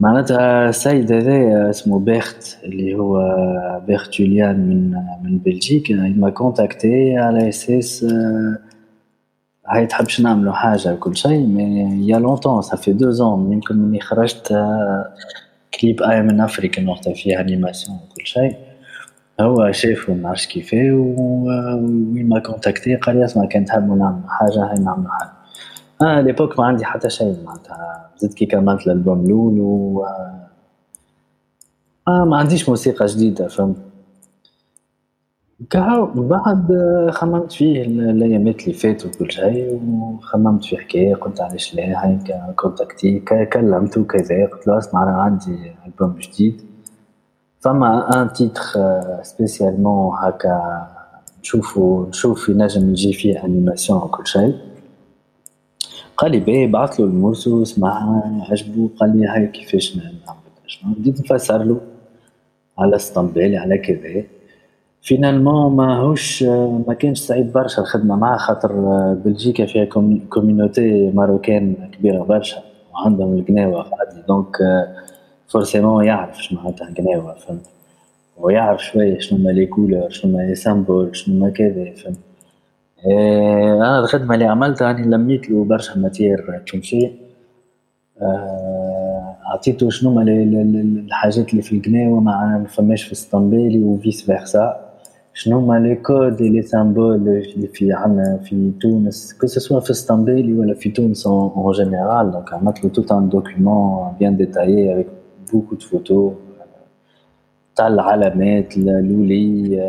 [0.00, 3.18] معناتها السيد هذا اسمه بيرت اللي هو
[3.86, 4.90] بيرت جوليان من
[5.24, 8.06] من بلجيكا m'a contacté على أساس
[9.70, 13.52] هاي تحبش نعملوا حاجة وكل شيء mais il y a longtemps ça fait deux ans
[13.52, 14.54] يمكن مني خرجت
[15.80, 18.56] كليب اي من افريكا وقتها فيها animation وكل شيء
[19.40, 24.78] هو شافه منعرفش كيفاه وين m'a contacté قال لي اسمع كان تحبوا نعملوا حاجة هاي
[24.78, 25.30] نعملوا حاجة.
[26.02, 30.04] أنا à l'époque ما عندي حتى شيء معناتها زدت كي كملت الألبوم الأول و
[32.08, 33.89] آه ما عنديش موسيقى جديدة فهمت؟
[35.70, 36.68] كهو بعد
[37.10, 42.18] خممت فيه الأيامات اللي فاتوا وكل شيء وخممت في حكاية قلت علاش لا هاي
[42.56, 43.18] contacté
[43.52, 46.62] كلمته كذا قلت له اسمع أنا عندي ألبوم جديد.
[47.60, 48.60] فما un titre
[49.22, 50.86] spécialement هكا
[51.40, 54.54] نشوفو نشوف ينجم يجي فيه animation وكل شيء.
[56.16, 58.88] قال لي باهي بعث له ال morceau سمع عجبو.
[59.00, 60.16] قال لي هاي كيفاش نعمل
[60.84, 61.80] بديت نفسر له
[62.78, 64.24] على اسطنبول على كذا.
[65.02, 66.42] finalement ماهوش
[66.86, 68.72] ما كانش صعيب برشا الخدمه معاه خاطر
[69.14, 69.84] بلجيكا فيها
[70.28, 74.56] communauté marocaine كبيره برشا وعندهم القناوه غادي donc
[75.48, 77.66] forcément يعرف شنو معناتها القناوه فهمت
[78.38, 82.18] ويعرف شوية شنو ما les couleurs شنو ما les symboles شنو ما كذا فهمت
[83.06, 87.12] إيه، أنا الخدمه اللي عملتها راني لميت له برشا matière تونسيه
[88.22, 94.89] آه، عطيته شنو هما الحاجات اللي في القناوه ما فماش في اسطنبولي و vice versa
[95.34, 99.90] شنو هما les codes les symboles اللي في عنا في تونس؟ que ce soit في
[99.90, 105.06] اسطنبولي ولا في تونس en général donc عملت له tout un document bien détaillé avec
[105.52, 106.32] beaucoup de photos
[107.76, 109.80] تاع العلامات لولي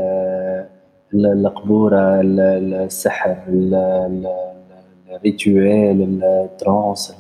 [1.14, 3.38] القبوره السحر
[5.10, 7.14] ال rituel ال transe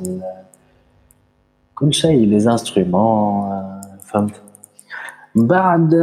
[1.76, 4.42] كل شيء les instruments فهمت
[5.36, 5.94] من بعد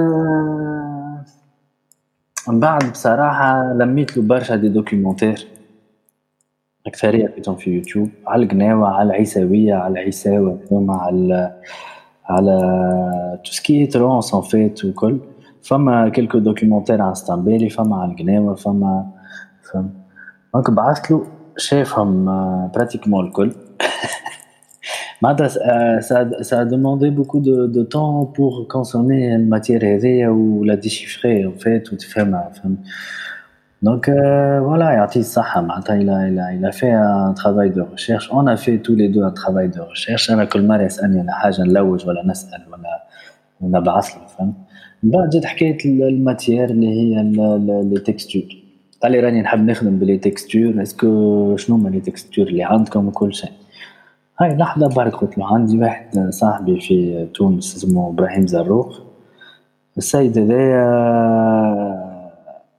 [2.48, 5.48] من بعد بصراحة لميت له برشا des documentaires
[6.86, 8.10] أكثرية لقيتهم في يوتيوب.
[8.26, 11.60] على القناوة على العيساوية على العيساوة ثم على
[12.24, 12.58] على
[13.44, 15.20] tout ce qui transe en fait وكل.
[15.62, 19.06] فما quelques documentaires على إسطنبولي فما على القناوة فما
[19.72, 19.90] فهم
[20.54, 22.24] دونك بعثت له شافهم
[22.74, 23.52] pratiquement الكل.
[25.22, 26.00] معناتها
[26.42, 31.60] ça a demandé beaucoup de, de temps pour consommer ال matière هذيا ولا déchiffrer en
[31.60, 32.78] fait وتفهمها فهمت
[33.82, 37.70] Donc euh, voilà, يعطيه الصحة معناتها il a, il, a, il a fait un travail
[37.70, 38.28] de recherche.
[38.32, 40.30] On a fait tous les deux un travail de recherche.
[40.30, 44.54] أنا كل مرة يسألني على حاجة نلوج ولا نسأل ولا نبعث له فهمت.
[45.02, 47.22] من بعد جات حكاية ال matière اللي هي
[47.82, 48.42] les textures.
[49.02, 52.64] قال لي راني نحب نخدم ب les textures est-ce que شنو هما les textures اللي
[52.64, 53.50] عندكم وكل شيء.
[54.40, 58.92] هاي لحظة برك قلت له عندي واحد صاحبي في تونس اسمه إبراهيم زروق
[59.98, 60.84] السيد هذايا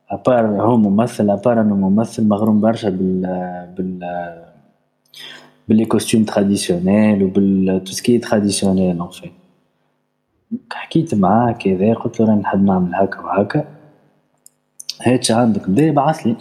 [0.09, 3.21] à part هو ممثل à part إنه ممثل مغروم برشا بال
[3.77, 3.99] بال
[5.67, 9.29] ب les costumes traditionnels وبال tout ce qui est traditionnel en fait
[10.71, 13.65] حكيت معاه كذا قلت له راني نحب نعمل هكا وهكا.
[15.01, 15.69] هيك عندك.
[15.69, 16.35] بدا يبعث لي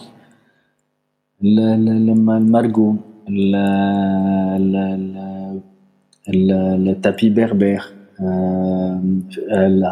[2.37, 3.08] المرقوم.
[6.29, 7.83] ال tapis berbère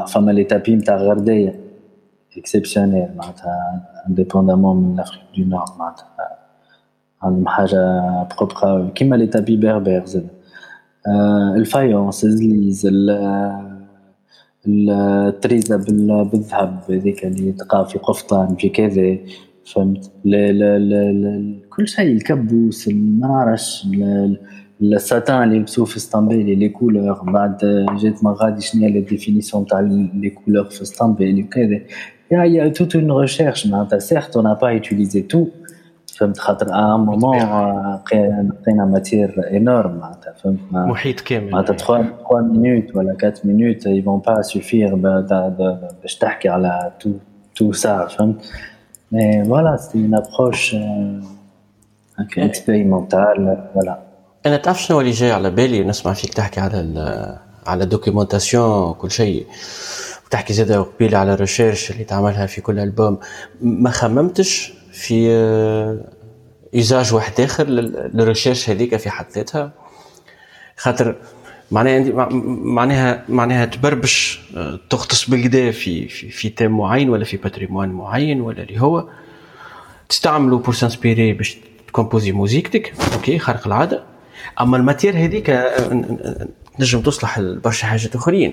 [0.06, 1.60] فما les tapis نتاع غرديه
[2.38, 6.06] exceptionnels معناتها indépendamment من l'Afrique du Nord معناتها
[7.22, 8.02] عندهم حاجة
[8.38, 10.28] propre كيما les tapis berbères زاد
[11.56, 12.88] ال faïence الزليز
[14.68, 15.76] التريزه
[16.24, 19.18] بالذهب هذيك اللي تلقى في قفطان في كذا
[19.74, 20.10] فهمت؟
[21.70, 22.88] كل شيء الكبوس
[23.20, 23.86] نعرفش
[24.82, 27.30] الساتان اللي يلبسوه في اسطنبول les couleurs.
[27.30, 31.80] بعد جيت ما غادي شنو هي la définition تاع les couleurs في اسطنبول وكذا
[32.30, 33.98] y a y a toute une recherche معناتها.
[33.98, 35.46] certes on n'a pas utilisé tout
[36.18, 40.32] فهمت؟ خاطر un moment لقينا matière énorme معناتها.
[40.32, 41.50] فهمت؟ محيط كامل.
[41.50, 47.10] معناتها 3 3 minutes ولا 4 minutes ils vont pas suffire باش تحكي على tout
[47.54, 48.52] tout ça فهمت؟
[49.16, 50.74] mais voilà c'est une approche
[52.18, 53.98] هكا expérimentale voilà
[54.46, 59.46] أنا تعرف شنو اللي جاي على بالي؟ نسمع فيك تحكي على على documentation وكل شيء.
[60.26, 63.18] وتحكي زاد قبيلة على ال recherche اللي تعملها في كل ألبوم.
[63.60, 65.28] ما خممتش في
[66.74, 69.72] usage واحد آخر لل recherche هذيك في حد ذاتها؟
[70.76, 71.16] خاطر
[71.70, 72.28] معناها
[72.64, 74.40] معناها معناها تبربش
[74.90, 79.08] تغطس بالكدا في في في thème معين ولا في patrimoine معين ولا اللي هو.
[80.08, 81.56] تستعمله pour s'inspirer باش
[81.88, 84.02] ت composer موزيكتك OK خارق العادة.
[84.60, 85.60] أما ال matière هذيك
[86.80, 88.52] نجم تصلح لبرشا حاجات أخرين.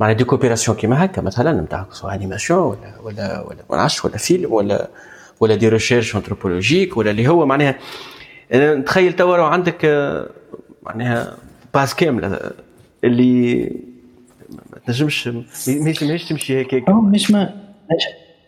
[0.00, 4.88] معناها des coopérations كيما هكا مثلا نتاع animation ولا ولا ولا نعرفش ولا فيلم ولا
[5.40, 7.46] ولا des recherches anthropologiques ولا اللي هو.
[7.46, 7.78] معناها
[8.54, 9.84] نتخيل توا عندك
[10.82, 11.36] معناها
[11.74, 12.40] base كامله
[13.04, 13.62] اللي
[14.50, 15.28] ما تنجمش
[15.68, 17.54] ماهيش تمشي هكاك مش ما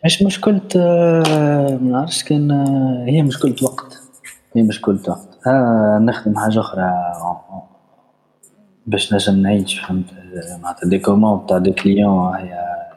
[0.05, 2.51] مش مشكلة ما نعرفش كان
[3.09, 3.99] هي مشكلة وقت.
[4.57, 5.39] هي مشكلة وقت.
[5.47, 6.93] ها نخدم حاجة أخرى.
[8.87, 10.05] باش نجم نعيش فهمت؟
[10.63, 12.39] معناتها des commandes تاع des clients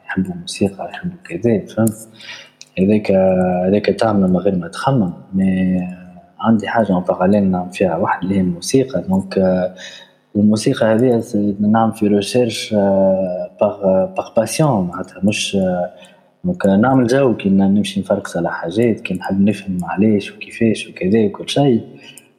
[0.06, 2.08] يحبوا موسيقى يحبوا كذا فهمت؟
[2.78, 3.10] هذاك
[3.66, 5.12] هذاك تعمل من غير ما تخمم.
[5.34, 5.80] mais
[6.40, 9.02] عندي حاجة en parallèle نعمل فيها واحد اللي هي الموسيقى.
[9.08, 9.34] donc
[10.36, 11.22] الموسيقى هذه
[11.60, 12.74] نعمل في recherche
[13.60, 15.58] par par passion معناتها مش
[16.44, 21.48] donc نعمل جو كي نمشي نفركس على حاجات كي نحب نفهم علاش وكيفاش وكذا وكل
[21.48, 21.80] شيء.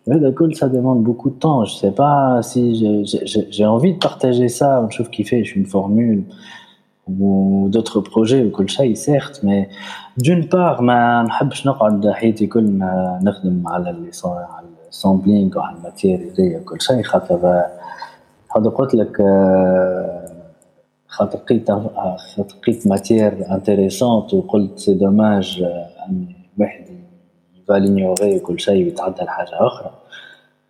[0.08, 1.66] وهذا كل ça demande beaucoup de temps.
[1.66, 2.62] Je sais pas si
[3.56, 4.80] j'ai envie de partager ça.
[4.80, 6.24] ونشوف كيفاش une formule
[7.10, 9.44] ou d'autres projets وكل شيء certes.
[9.44, 9.68] Mais
[10.18, 12.78] d'une part ما نحبش نقعد حياتي كل
[13.24, 14.57] نخدم على اللي على
[14.90, 17.36] ال sampling وعلى ال matière هذيا وكل شيء خاطر
[18.56, 19.18] هذا قلت لك
[21.08, 21.72] خاطر لقيت
[22.36, 25.64] خاطر لقيت matière intéressante وقلت c'est dommage
[26.10, 26.26] أن
[26.60, 26.86] واحد
[27.58, 29.92] il va l'ignorer وكل شيء ويتعدى لحاجة أخرى.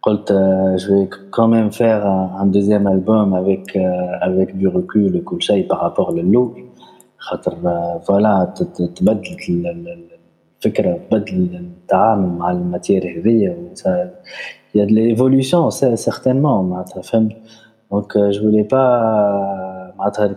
[0.02, 0.32] قلت
[0.78, 2.06] je vais quand même faire
[2.42, 3.78] un deuxième album avec
[4.22, 6.66] avec du وكل شيء par rapport للأول
[7.18, 7.56] خاطر
[8.00, 8.54] voilà
[8.96, 9.36] تبدل
[10.58, 13.58] الفكرة تبدل التعامل مع ال matière هذيا
[14.76, 17.36] a de l'évolution certainement معناتها فهمت؟
[17.92, 20.36] donc je voulais pas معناتها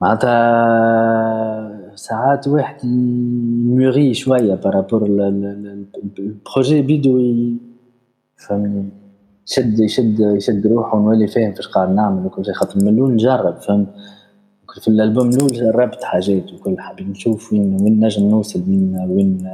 [0.00, 7.18] معناتها ساعات واحد ي mûrir شوية par rapport ال projet بيدو
[8.36, 8.88] فهمني؟
[9.48, 13.56] يشد يشد يشد روحه ونولي فاهم فاش قاعد نعمل وكل شيء خاطر من الأول نجرب
[13.56, 13.86] فهمت؟
[14.80, 19.48] في الألبوم الأول جربت حاجات وكل حبيت نشوف وين وين نجم نوصل وين وين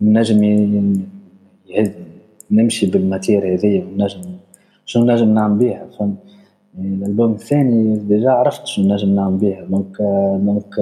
[0.00, 0.44] نجم
[2.50, 4.20] نمشي بال matière هذيا ونجم
[4.86, 5.86] شنو نجم نعمل بيها.
[5.98, 6.16] فهمت؟
[6.78, 9.64] الألبوم الثاني déjà عرفت شنو نجم نعمل بيها.
[9.64, 9.96] donc
[10.40, 10.74] donc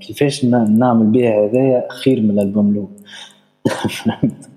[0.00, 2.88] كيفاش نعمل بيها هذايا خير من الألبوم الأول.
[4.04, 4.55] فهمت؟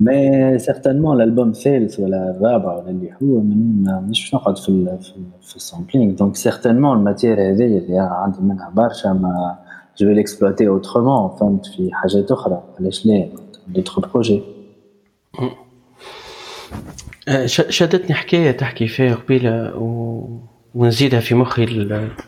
[0.00, 3.40] mais certainement الألبوم الثالث ولا الرابع ولا اللي هو
[4.00, 8.40] مش باش نقعد في في, في ال sampling donc certainement ال matière هذيا اللي عندي
[8.40, 9.58] منها برشا mais
[9.98, 13.28] je vais l'exploiter autrement فهمت في حاجات أخرى علاش لا
[13.68, 14.42] d'autres projets
[17.46, 20.24] شدتني حكايه تحكي فيها قبيله و...
[20.74, 21.64] ونزيدها في مخي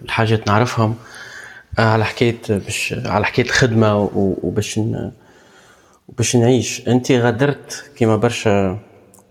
[0.03, 0.95] الحاجات نعرفهم
[1.79, 4.81] على حكايه باش على حكايه الخدمه وباش.
[6.17, 6.89] باش نعيش.
[6.89, 8.79] انت غادرت كيما برشا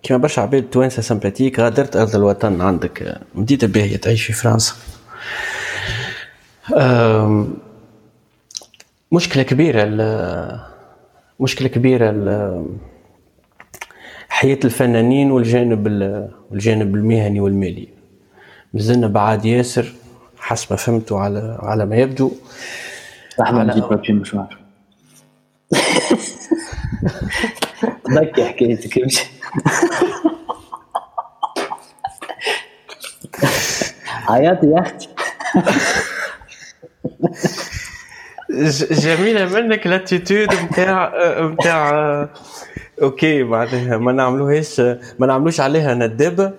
[0.04, 3.22] كيما برشا عباد توانسة سمباتيك غادرت أرض الوطن عندك.
[3.36, 4.74] مديده باهيه تعيش في فرنسا.
[9.12, 9.86] مشكلة كبيرة
[11.40, 12.66] مشكلة كبيرة
[14.30, 15.88] حياة الفنانين والجانب
[16.52, 17.88] والجانب المهني والمالي.
[18.74, 19.94] مازلنا بعاد ياسر
[20.38, 22.32] حسب ما فهمت على على ما يبدو.
[23.42, 24.58] إحنا نجيب بابي مشوار
[28.16, 29.26] بكي حكايتك امشي
[34.30, 35.08] عيطي يا أختي.
[38.92, 42.30] جميلة منك لاتيتود نتاع نتاع
[43.02, 44.80] أوكي معناها ما نعملوهاش
[45.20, 46.52] ما نعملوش عليها ندابه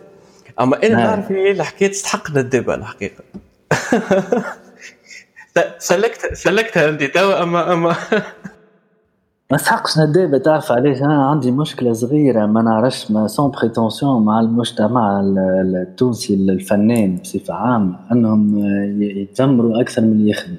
[0.61, 1.01] أما أنا نعم.
[1.01, 3.25] نعرف الحكاية تستحق ندابه الحقيقة.
[5.79, 7.97] سلكت سلكتها أنت توا اما اما
[9.51, 11.03] ما تحقش ندابه تعرف علاش.
[11.03, 17.99] أنا عندي مشكلة صغيرة ما نعرفش mais sans prétention مع المجتمع التونسي الفنان بصفة عامة
[18.13, 18.59] أنهم
[19.03, 20.59] يتذمروا أكثر من يخدموا.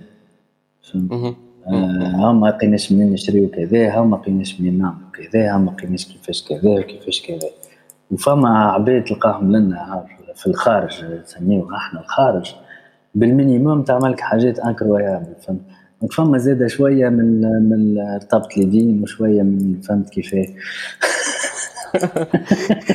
[1.68, 5.72] آه، هم ما لقيناش منين نشريو كذا هم ما لقيناش منين نعملوا كذا هم ما
[5.72, 7.50] لقيناش كيفاش كذا وكيفاش كذا.
[8.12, 12.56] وفما عباد تلقاهم لنا في الخارج نسميوها إحنا الخارج
[13.16, 15.62] بال minimum تعمل لك حاجات incroyable فهمت؟
[16.08, 20.46] فما زاده شوية من من ارتبط اليدين وشوية من فهمت كيفاه.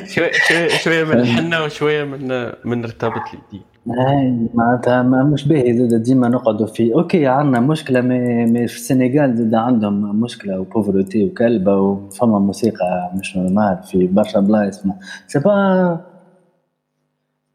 [0.07, 0.31] شوية
[0.69, 6.67] شوية من الحنه وشوية من من ارتبط اليدين اي معناتها مش باهي زاد ديما نقعدوا
[6.67, 12.39] في OK عندنا مشكلة مي, مي في السنغال زاد عندهم مشكلة و pauvreté وكلبة وفما
[12.39, 14.83] موسيقى مش normal في برشا بلايص.
[15.27, 16.16] c'est pas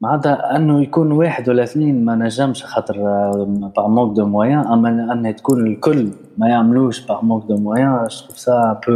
[0.02, 2.98] معناتها أنه يكون واحد ولا اثنين ما نجمش خاطر
[3.76, 8.36] par manque de moyens أما أن تكون الكل ما يعملوش par manque de moyens je
[8.36, 8.94] sais pas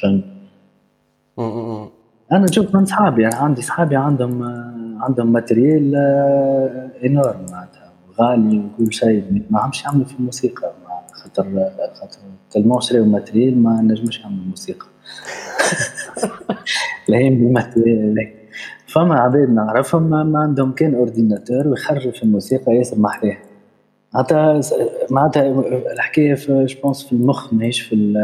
[0.00, 0.24] فهمت
[2.32, 4.42] أنا نشوف من صحابي أنا عندي صحابي عندهم
[5.00, 5.94] عندهم matériel
[7.04, 10.72] énorme معناتها غالي وكل شيء ما عمش يعملوا في الموسيقى
[11.12, 12.18] خاطر خاطر
[12.50, 14.86] tellement شريو matériel ما نجمش يعملوا موسيقى.
[17.08, 18.41] لاهين بال matériel
[18.92, 23.36] فما عباد نعرفهم ما عندهم كان ordinateur ويخرجوا في الموسيقى ياسر محلاه
[24.14, 24.60] معناتها
[25.10, 28.14] معناتها الحكاية في je pense في المخ ماهيش في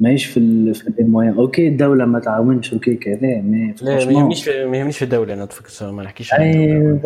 [0.00, 4.98] ماهيش في في ال moyens OK الدولة ما تعاونش OK كذا ما يهمنيش ما يهمنيش
[4.98, 7.00] في الدولة أنا تفكر ما نحكيش أي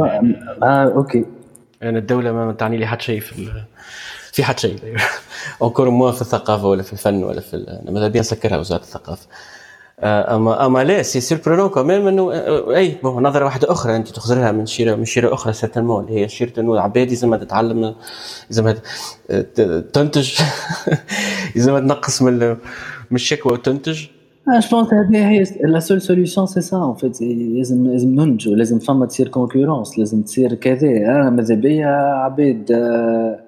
[0.62, 1.24] آه OK.
[1.82, 3.48] أنا الدولة ما تعني لي حتى شيء في
[4.32, 4.76] في حتى شيء.
[5.62, 9.26] encore moins في الثقافة ولا في الفن ولا في ماذا بيان سكرها وزاره الثقافة.
[10.00, 14.52] اما أما لا سي سيربرونون كمان انه آه، أي بون نظرة واحدة أخرى أنت تخزرها
[14.52, 17.94] من شيره من شيرة أخرى سيرتنمون اللي هي شيرة إنه العباد لازم تتعلم
[18.50, 18.74] لازم
[19.92, 20.32] تنتج.
[21.56, 22.48] لازم تنقص من
[23.10, 24.06] من الشكوى وتنتج.
[24.46, 29.06] بونس هذه هي لا سول سوليسيون سي سا اون فيت لازم لازم ننتجوا لازم فما
[29.06, 30.88] تصير كونكورونس لازم تصير كذا.
[30.88, 31.86] أنا ماذا بيا؟
[32.24, 33.40] عباد آه،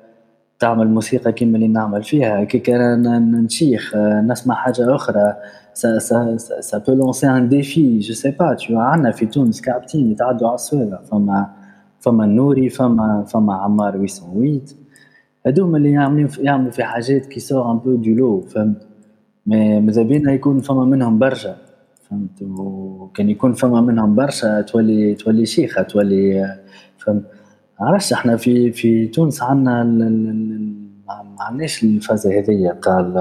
[0.58, 2.44] تعمل موسيقى كيما اللي نعمل فيها.
[2.44, 3.02] كي كان
[3.44, 5.34] نشيخ نسمع حاجة أخرى
[5.74, 9.60] ça, ça, ça, peut lancer un défi, je sais pas, tu vois, عندنا في تونس
[9.60, 11.50] كابتين يتعدوا على السويلة فما
[12.00, 14.60] فما النوري فما فما عمار 808
[15.46, 18.86] هذوما اللي يعملوا يعملوا في حاجات qui sortent un peu du lot فهمت؟
[19.46, 21.56] mais ماذا بينا يكون فما منهم برشا
[22.10, 26.56] فهمت؟ وكان يكون فما منهم برشا تولي تولي شيخة تولي
[26.98, 27.24] فهمت؟
[27.80, 33.12] عرفت إحنا في في تونس عندنا ما عندناش الفازه هذيا بتاع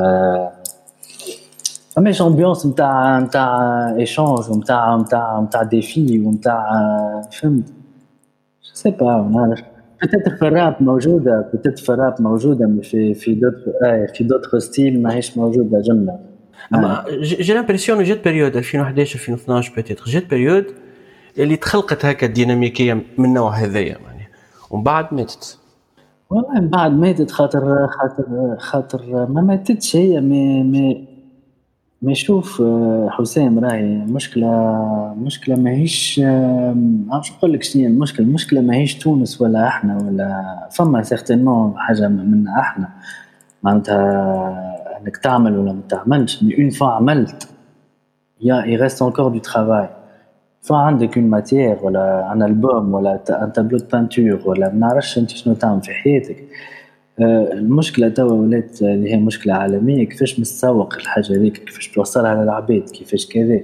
[1.95, 6.66] فماش ambiance نتاع نتاع échange ونتاع نتاع نتاع défi ونتاع
[7.32, 7.74] فهمت؟
[8.74, 9.56] c'est pas mais
[10.04, 13.54] peut-être في الراب موجودة peut-être في موجودة في في دوت
[13.86, 16.20] آه في d'autres styles ماهيش موجودة جملة.
[16.74, 20.66] أما جي l'impression جات période 2011 2012 peut-être جات période
[21.38, 24.12] اللي تخلقت هكا الديناميكية من النوع هذايا.
[24.74, 25.57] ومن بعد ماتت.
[26.30, 31.07] والله من بعد ماتت خاطر خاطر خاطر ما ماتتش هي مي مي
[32.01, 34.47] ما شوف آه، حسام راهي مشكلة
[35.17, 36.74] مشكلة ماهيش ما
[37.07, 42.59] نعرفش نقول لك شنو المشكلة؟ المشكلة ماهيش تونس ولا إحنا ولا فما certainement حاجة منا
[42.59, 42.89] إحنا.
[43.63, 43.99] معناتها
[45.01, 46.43] انك تعمل ولا ما تعملش.
[46.43, 47.49] mais une fois عملت
[48.41, 49.89] il y a il reste encore du travail
[50.64, 54.80] une fois عندك une matière ولا un album ولا un tableau de peinture ولا ما
[54.80, 56.43] نعرفش انت شنو تعمل في حياتك
[57.20, 63.28] المشكلة توا ولات اللي هي مشكلة عالمية كيفاش نسوق الحاجة هذيك؟ كيفاش توصلها للعباد؟ كيفاش
[63.28, 63.59] كذا؟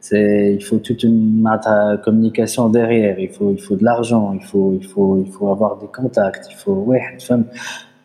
[0.00, 3.18] c'est toute une معناتها communication derrière.
[3.18, 4.32] Il faut il faut de l'argent.
[4.34, 4.46] Il faut
[5.96, 6.48] contacts.
[6.50, 7.44] Il faut واحد فهم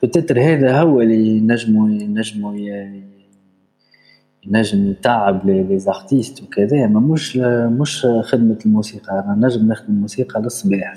[0.03, 2.53] peut-être هذا هو اللي ينجموا ينجموا
[4.47, 7.37] ينجم يتعب les artistes وكذا اما مش
[7.79, 10.95] مش خدمة الموسيقى أنا نجم نخدم الموسيقى للصباح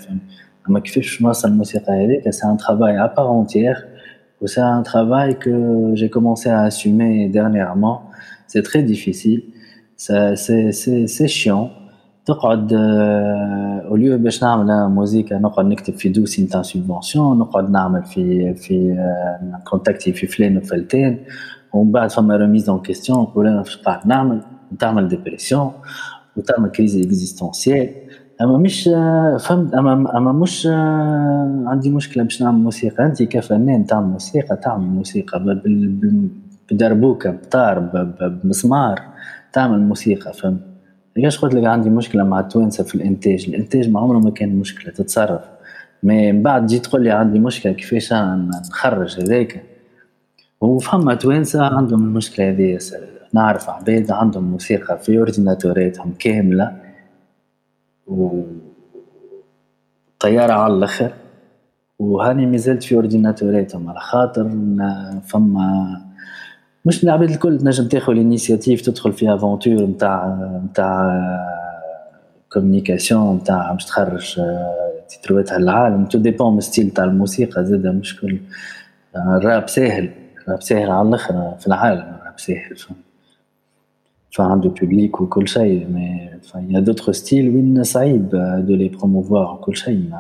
[0.69, 3.77] أما كيفاش نوصل الموسيقى هذيك c'est un travail à part entière
[4.47, 7.97] C'est un travail que j'ai commencé à assumer dernièrement.
[8.47, 9.43] C'est très difficile.
[9.97, 11.71] C'est chiant.
[12.27, 12.73] تقعد
[13.85, 18.97] au lieu باش نعمل موزيكا نقعد نكتب في dossier نتاع subvention نقعد نعمل في في
[19.71, 21.19] contacter في فلان وفلتان
[21.73, 24.41] ومن بعد فما remise en question أنا فاش قاعد نعمل
[24.79, 25.73] تعمل dépression
[26.37, 27.89] وتعمل crise existentielle
[28.43, 28.85] اما مش
[29.41, 30.67] فهمت اما اما مش
[31.67, 35.61] عندي مشكله باش نعمل موسيقى انت كفنان تعمل موسيقى تعمل موسيقى
[36.71, 37.79] بدربوكه بطار
[38.21, 39.03] بمسمار
[39.53, 40.61] تعمل موسيقى فهمت
[41.17, 44.93] ليش قلت لك عندي مشكله مع التوانسه في الانتاج الانتاج ما عمره ما كان مشكله
[44.93, 45.43] تتصرف
[46.03, 49.70] من بعد جيت تقول لي عندي مشكله كيفاش نخرج هذاك
[50.61, 52.79] وفما توانسة عندهم المشكلة هذه
[53.33, 56.77] نعرف عباد عندهم موسيقى في ordinateurات هم كاملة
[58.07, 58.43] و
[60.21, 61.13] طيارة على الأخر
[61.99, 64.51] وهاني مازلت في ordinateurات هم على خاطر
[65.27, 66.01] فما
[66.85, 71.21] مش العباد الكل تنجم تاخذ ال initiative تدخل في aventure نتاع نتاع
[72.53, 74.41] communication نتاع باش تخرج
[75.09, 78.41] titreوات على العالم tout dépend من style تاع الموسيقى زاد مش كل
[79.17, 80.11] الراب ساهل.
[80.51, 82.77] الراب ساهل على الآخر في العالم الراب ساهل
[84.31, 86.31] فعنده بوبليك وكل شيء مي
[86.69, 88.29] يا دوتر ستيل وين صعيب
[88.67, 90.11] دو لي بروموفوار وكل شيء.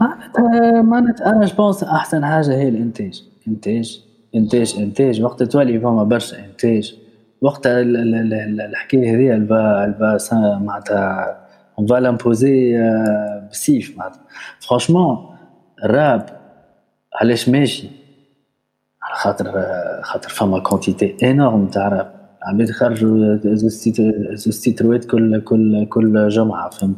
[0.00, 3.24] معناتها معناتها أنا جبونس أحسن حاجة هي الإنتاج.
[3.48, 4.04] إنتاج
[4.34, 5.22] إنتاج إنتاج.
[5.22, 6.96] وقت تولي فما برشا إنتاج.
[7.40, 11.38] وقت الحكاية هذه الفا الفا معناتها
[11.78, 12.78] اون فا لامبوزي
[13.50, 14.20] بسيف معناتها.
[14.60, 15.36] franchement
[15.84, 16.26] الراب
[17.14, 18.03] علاش ماشي؟
[19.14, 19.52] خاطر
[20.02, 22.14] خاطر فما quantité énorme تاع
[22.58, 23.38] يخرجوا
[24.34, 26.96] زوز titreوات كل كل كل جمعة فهمت؟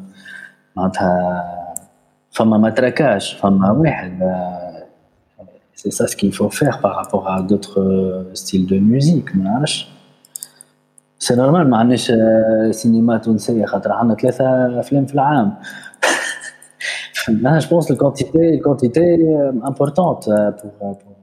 [0.77, 1.45] معناتها
[2.31, 4.21] فما ما تركاش فما واحد
[5.75, 9.89] c'est ça ce qu'il faut faire par rapport à d'autres styles de musique ما نعرفش.
[11.19, 12.13] c'est normal ما عندناش
[12.71, 15.55] سينما تونسية خاطر عندنا ثلاثة أفلام في العام.
[17.29, 19.15] أنا je pense ال quantité ال quantité
[19.67, 21.16] importante pour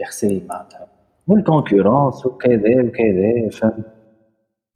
[0.00, 0.86] percer معناتها
[1.26, 3.86] وال concurrence وكذا وكذا فهمت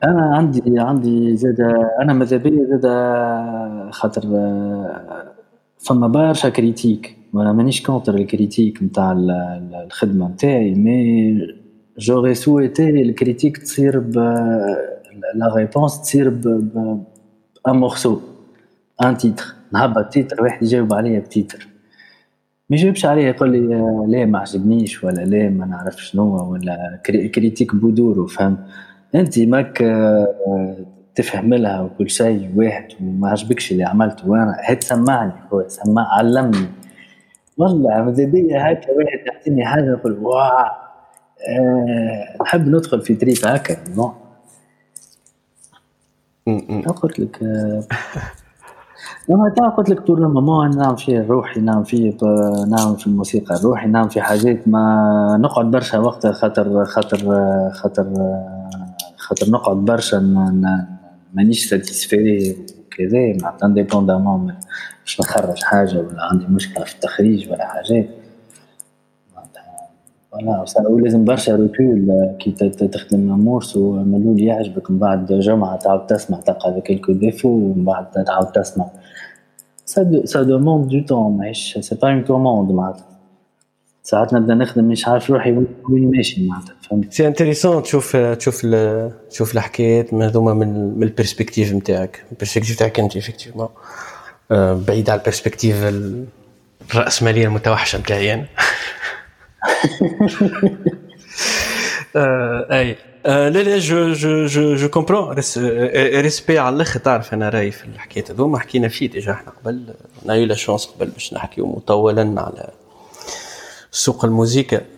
[0.05, 1.61] أنا عندي عندي زاد
[2.01, 2.87] أنا ماذا بيا زاد
[3.91, 4.23] خاطر
[5.79, 7.17] فما برشا critique.
[7.33, 9.13] وأنا مانيش contre ال critique نتاع
[9.85, 11.39] الخدمة نتاعي mais
[11.99, 14.17] جوغي سويتي الكريتيك تصير ب
[15.35, 16.47] لا ريبونس تصير ب
[17.69, 18.21] ان مورسو
[19.05, 21.69] ان تيتر نهبط تيتر واحد يجاوب عليا بتيتر
[22.71, 23.61] ما يجاوبش عليه يقول لي
[24.09, 28.59] لا ما عجبنيش ولا لا ما نعرف شنو ولا كريتيك بودورو فهم
[29.15, 30.77] أنت ماك آه،
[31.15, 34.29] تفهم لها وكل شيء واحد وما عجبكش اللي عملته.
[34.29, 36.67] وأنا هات سمعني خويا سمع علمني.
[37.59, 40.71] والله ماذا بيا هكا واحد يعطيني حاجة نقول واه
[41.49, 44.13] أه نحب ندخل في truc هكا non?
[47.03, 47.41] قلت لك
[49.29, 52.17] لما تا قلت لك طول ال moment نعم في روحي نعم في
[52.69, 57.19] نعم في الموسيقى روحي نعم في حاجات ما نقعد برشا وقت خاطر خاطر
[57.73, 58.07] خاطر
[59.17, 60.17] خاطر نقعد برشا
[61.35, 64.55] مانيش satisfait وكذا معناتها indépendamment
[65.05, 68.24] باش نخرج حاجة ولا عندي مشكلة في التخريج ولا حاجات.
[70.35, 72.51] voilà ولازم برشا retouche كي
[72.89, 78.47] تخدم morceau ملول يعجبك من بعد جمعة تعاود تسمع تلقى quelques défauts ومن بعد تعاود
[78.47, 78.87] تسمع
[80.25, 83.05] ça demande du temps ماهيش c'est pas une commande معناتها
[84.03, 85.53] ساعات نبدا نخدم مش عارف روحي
[85.91, 88.67] وين ماشي معناتها فهمت c'est intéressant تشوف تشوف
[89.31, 93.69] تشوف الحكايات هذوما من من ال perspective نتاعك ال perspective تاعك انت effectivement
[94.87, 95.77] بعيد على ال perspective
[96.95, 98.45] الراسماليه المتوحشه نتاعي أنا
[102.17, 102.97] اي
[103.27, 105.35] لا لا je je je je comprends
[106.21, 108.59] respect على الآخر تعرف أنا راي في الحكايات هذوما.
[108.59, 109.95] حكينا فيه déjà إحنا قبل.
[110.27, 112.71] on a eu la chance قبل باش نحكيو مطولا على
[113.91, 114.81] سوق الموسيقى.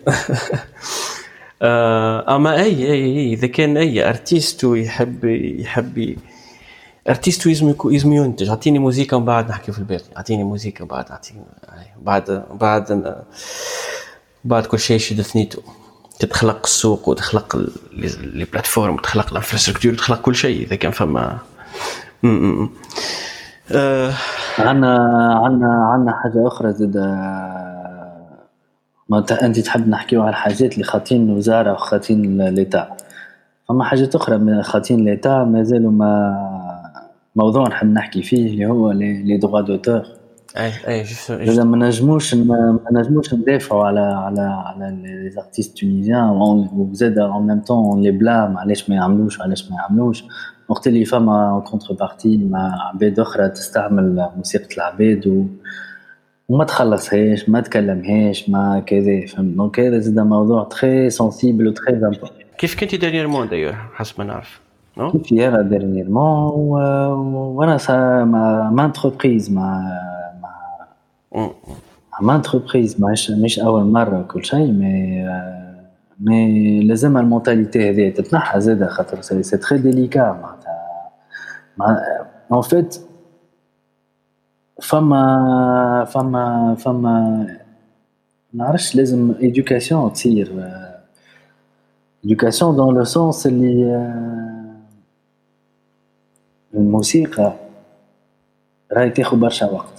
[2.35, 5.25] أما أي أي إذا كان أي artiste ويحب
[5.59, 6.15] يحب
[7.09, 7.45] artiste
[7.85, 10.03] يزم ينتج أعطيني موسيقى ومن بعد نحكي في الباقي.
[10.17, 11.41] أعطيني موسيقى وبعد أعطيني
[12.01, 13.15] بعد بعد
[14.47, 15.61] بعد كل شيء يشد ثنيته
[16.19, 17.57] تتخلق السوق وتخلق
[18.33, 21.37] لي plateforme وتخلق ال infrastructure وتخلق كل شيء إذا كان فما.
[23.71, 24.13] آه.
[24.59, 24.95] عندنا
[25.45, 26.97] عندنا عندنا حاجة أخرى زاد
[29.09, 32.97] ما أنت تحب نحكيو على الحاجات اللي خاطين الوزارة وخاطين l'État
[33.69, 36.37] فما حاجات أخرى من خاطين l'État مازالوا ما
[37.35, 40.16] موضوع نحب نحكي فيه اللي هو les droits d'auteur
[40.57, 46.29] اي اي اذا ما نجموش ما نجموش ندافعوا على على على les artistes tunisiens
[46.73, 50.23] وزاد en même temps les blâme علاش ما يعملوش وعلاش ما يعملوش
[50.69, 55.45] وقت اللي فما contrepartie مع عباد أخرى تستعمل موسيقى العباد و
[56.49, 62.11] وما تخلصهاش ما تكلمهاش ما كذا فهمت دونك هذا زاد موضوع تري سونسيبل و تري
[62.57, 64.61] كيف كنتي مون دايور حسب ما نعرف
[65.11, 66.51] كيف يرى ديرنييرمون
[67.55, 67.77] وأنا
[68.25, 69.83] مع ما انتربريز مع
[72.21, 75.23] مع انتربريز ماهيش مش أول مرة كل شيء مي
[76.19, 81.11] مي لازم المونتاليتي هذه تتنحى زاده خاطر سي تري ديليكا معناتها.
[81.77, 81.97] مع
[82.51, 82.99] en fait
[84.81, 87.47] فما فما فما
[88.53, 90.71] نعرفش لازم éducation تصير
[92.25, 94.13] éducation dans le sens اللي
[96.73, 97.53] الموسيقى
[98.93, 99.96] راهي تاخد برشا وقت.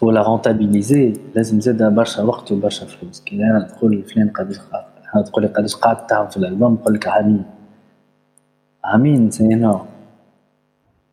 [0.00, 3.20] pour la rentabiliser لازم زاده برشا وقت وبرشا فلوس.
[3.20, 7.08] كي أنا تقول فلان قداش قاعد تقول لي قداش قاعد تعمل في الألبوم نقول لك
[7.08, 7.44] عامين
[8.84, 9.80] عامين non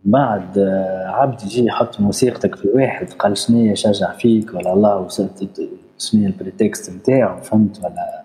[0.06, 0.60] بعد
[1.06, 5.50] عبد يجي يحط موسيقتك في واحد قال شنيا شجع فيك ولا الله وصلت
[5.98, 8.24] شنيا ال prétexte نتاعو فهمت ولا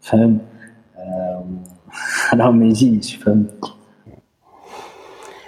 [0.00, 0.40] فهمت؟
[2.34, 3.64] راه ما يجيش فهمت؟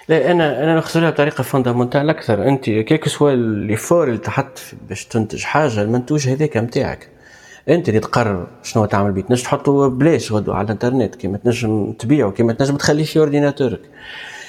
[0.09, 2.47] لا أنا أنا نخزرلها بطريقة fondamentale أكثر.
[2.47, 7.09] أنت quel que soit l'effort اللي تحط باش تنتج حاجة المنتوج هذاك نتاعك
[7.69, 9.21] أنت اللي تقرر شنو تعمل بيه.
[9.21, 13.81] تنجم تحطه بلاش غدو على الإنترنت كيما تنجم تبيعه كيما تنجم تخليه في ordinateur ك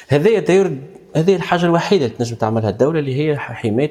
[0.09, 0.77] هذايا داير
[1.17, 3.91] هذه الحاجة الوحيدة اللي تنجم تعملها الدولة اللي هي حماية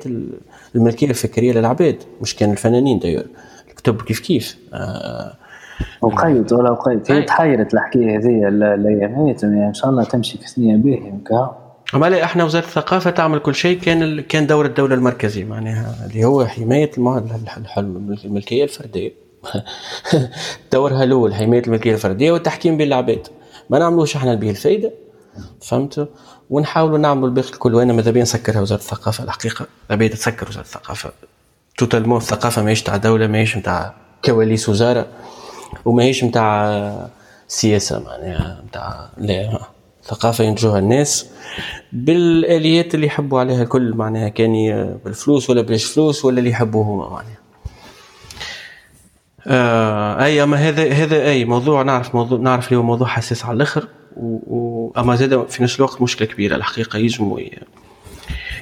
[0.76, 3.26] الملكية الفكرية للعباد مش كان الفنانين داير.
[3.70, 4.58] الكتب كيف كيف.
[4.74, 5.38] آه
[6.02, 7.12] وقيد ولا وقيد.
[7.12, 11.12] هي تحيرت الحكاية هذه الأيامات إن شاء الله تمشي في سنين باهيه
[12.10, 16.46] لا إحنا وزارة الثقافة تعمل كل شيء كان كان دور الدولة المركزي معناها اللي هو
[16.46, 16.92] حماية
[18.26, 19.14] الملكية الفردية.
[20.74, 23.28] دورها الأول حماية الملكية الفردية والتحكيم بين العباد.
[23.70, 24.92] ما نعملوش إحنا به الفايدة
[25.62, 26.10] فهمت؟
[26.50, 27.76] ونحاولوا نعملوا الباقي الكل.
[27.76, 31.12] وأنا ماذا بيا نسكرها وزارة الثقافة؟ الحقيقة ابي تسكر وزارة الثقافة.
[31.78, 33.94] توتالمون الثقافه ماهيش تاع دولة ماهيش نتاع
[34.26, 35.08] كواليس وزارة.
[35.86, 37.10] وماهيش نتاع
[37.48, 39.60] سياسة معناها نتاع لا
[40.04, 41.30] ثقافة ينتجوها الناس.
[41.94, 44.54] بالآليات اللي يحبوا عليها الكل معناها كان
[45.06, 47.38] بالفلوس ولا بلاش فلوس ولا اللي يحبوه هما معناها.
[49.48, 53.56] آه أي أما هذا هذا أي موضوع نعرف موضوع نعرف اللي هو موضوع حساس على
[53.56, 53.88] الآخر
[54.18, 54.92] و...
[54.98, 57.60] أما زاد في نفس الوقت مشكلة كبيرة الحقيقة يجموا ي...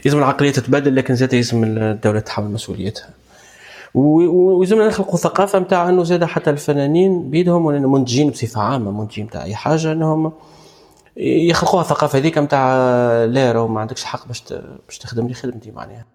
[0.06, 3.10] يلزم العقلية تتبدل لكن زاد يلزم الدولة تحمل مسؤوليتها.
[3.96, 9.44] ويلزمنا نخلقوا ثقافة نتاع أنه زاد حتى الفنانين بيدهم ولا المنتجين بصفة عامة منتجين نتاع
[9.44, 10.32] أي حاجة أنهم
[11.18, 12.76] يخلقوها الثقافه هذيك نتاع
[13.26, 14.44] لا راهو ما عندكش حق باش
[14.88, 16.06] باش تخدم لي خدمتي معناها.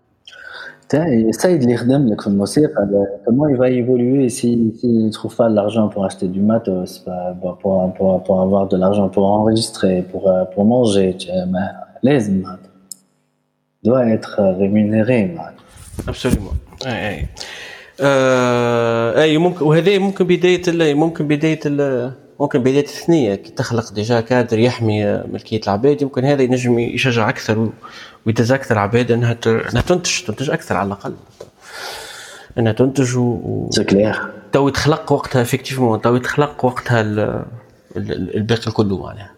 [0.89, 2.89] تاعي السيد اللي يخدم لك في الموسيقى
[3.27, 6.93] comment il va évoluer si s'il ne trouve pas l'argent pour acheter du matos
[7.41, 7.59] pour,
[7.97, 10.25] pour, pour avoir de l'argent pour enregistrer pour,
[10.55, 11.17] pour manger
[12.03, 12.43] لازم
[13.85, 15.37] doit être rémunéré
[16.09, 16.57] absolument.
[16.87, 17.27] اي اي
[18.01, 21.61] آه أي ممكن وهذه ممكن بداية ممكن بداية
[22.41, 23.35] ممكن بداية الثنية.
[23.35, 27.71] كي تخلق déjà cadre يحمي ملكية العباد يمكن هذا ينجم يشجع أكثر
[28.27, 31.15] ويتز أكثر عباد إنها إنها تنتج تنتج أكثر على الأقل.
[32.59, 33.71] إنها تنتج و
[34.53, 37.01] تو يتخلق وقتها effectivement تو يتخلق وقتها
[37.97, 39.31] الباقي كله معناها.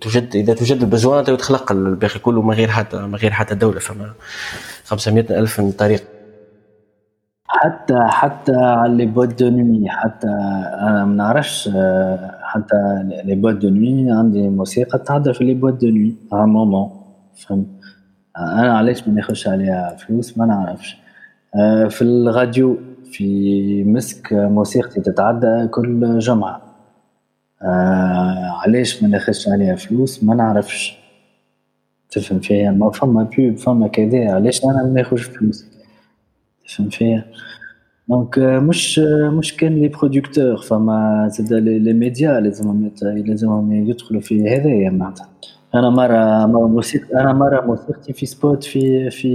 [0.00, 3.54] توجد إذا توجد ال besoin تو يتخلق الباقي كله من غير حتى من غير حتى
[3.54, 4.12] دولة فما
[4.84, 6.02] 500 ألف طريق.
[7.52, 10.26] حتى حتى les boîtes de nuit حتى
[10.80, 11.68] أنا ما نعرفش
[12.42, 16.90] حتى les boîtes de nuit عندي موسيقى تعدى في les boîtes de nuit un moment
[17.36, 17.66] فهمت؟
[18.38, 20.98] أنا علاش ما ناخذش عليها فلوس؟ ما نعرفش.
[21.88, 22.78] في الراديو
[23.12, 26.62] في مسك موسيقتي تتعدى كل جمعة.
[28.62, 30.98] علاش ما ناخذش عليها فلوس؟ ما نعرفش.
[32.10, 34.32] تفهم فيها؟ ما فما بيب فما كذا.
[34.32, 35.79] علاش أنا ما ناخذش فلوس؟
[36.70, 37.24] تفهم فيها
[38.08, 38.98] donc مش
[39.38, 45.28] مش كان les producteurs فما زاد les médias لازمهم لازمهم يدخلوا في هذايا معناتها
[45.74, 49.28] أنا مره موسيقى أنا مره موسيقتي في spot في في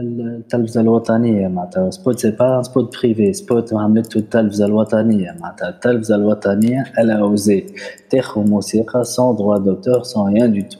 [0.00, 6.92] التلفزه الوطنيه معناتها spot c'est pas spot privé spot عملته التلفزه الوطنيه معناتها التلفزه الوطنيه
[6.98, 7.66] elle a osé
[8.10, 10.78] تاخذ موسيقى sans droit d'auteur sans rien du tout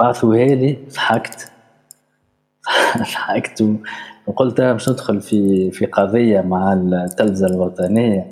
[0.00, 1.52] بعثوها لي ضحكت
[2.98, 3.62] ضحكت
[4.26, 8.26] وقلت باش ندخل في في قضية مع التلفزة الوطنية.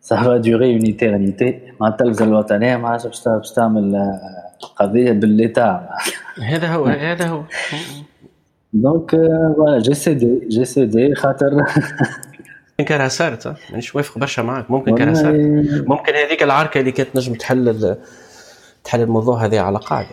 [0.00, 4.12] ça va durer une éternité مع التلفزة الوطنية ما عادش باش تعمل
[4.76, 5.88] قضية بالليتا
[6.42, 7.42] هذا هو هذا هو.
[8.72, 9.10] donc
[9.56, 11.50] voilà j'ai cédé j'ai cédé خاطر.
[12.78, 15.36] ممكن كانها صارت مانيش وافق برشا معك ممكن كانها صارت.
[15.86, 17.96] ممكن هذيك العركة اللي كانت نجم تحل
[18.84, 20.08] تحل الموضوع هذا على قاعدة.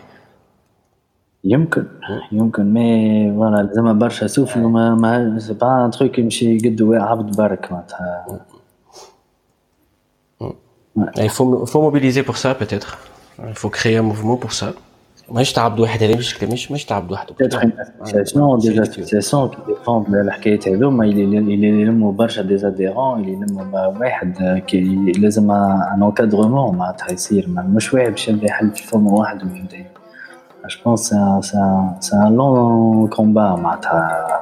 [1.44, 1.86] يمكن
[2.32, 7.36] يمكن mais voilà لازم برشا sauf ما ما c'est pas un truc يمشي قد عبد
[7.38, 8.26] برك معناتها
[11.28, 12.92] Il faut, faut mobiliser pour ça peut-être.
[13.62, 14.68] faut créer un mouvement pour ça.
[15.30, 19.58] ماهيش تعبد واحد هذه مش مش مش تعبد وحده peut-être une association des associations qui
[19.72, 24.82] défendent الحكايات هذوما يلموا برشا دي زاديرون يلموا واحد كي
[25.18, 29.86] لازم ان انكادرمون معناتها يصير مش واحد باش يبدا يحل في فم واحد ويبدا
[30.68, 34.40] Je pense que c'est un, un long combat, Mata.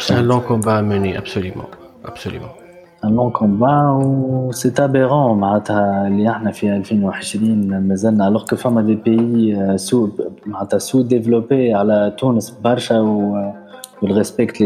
[0.00, 1.68] C'est un long combat à mener, absolument.
[2.04, 2.52] absolument.
[3.02, 8.82] un long combat و c'est aberrant معناتها اللي إحنا في 2020 مازلنا alors que فما
[8.82, 10.08] des pays sont
[10.46, 12.98] معناتها sont développés على تونس برشا
[14.02, 14.62] وال respect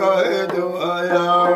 [0.00, 1.50] لي دروا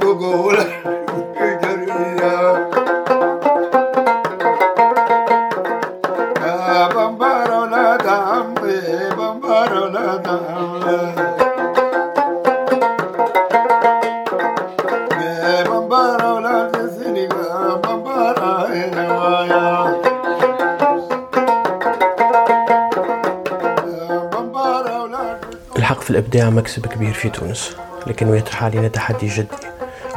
[0.00, 0.58] دوتور
[26.28, 27.76] الإبداع مكسب كبير في تونس
[28.06, 29.48] لكنه يطرح علينا تحدي جدي.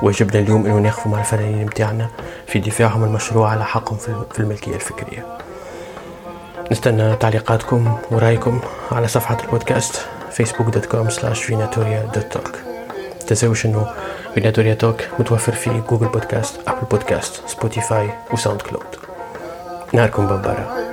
[0.01, 2.09] واجبنا اليوم أنه نقف مع الفنانين متاعنا
[2.47, 3.97] في دفاعهم المشروع على حقهم
[4.31, 5.37] في الملكية الفكرية.
[6.71, 8.59] نستنى تعليقاتكم ورأيكم
[8.91, 10.05] على صفحة البودكاست
[10.37, 12.57] facebook.com slash vinatoria.talk
[13.27, 13.87] تنسوش إنه
[14.33, 18.95] فيناتوريا توك متوفر في Google Podcast Apple Podcast Spotify و SoundCloud.
[19.93, 20.90] نهاركم بمبارا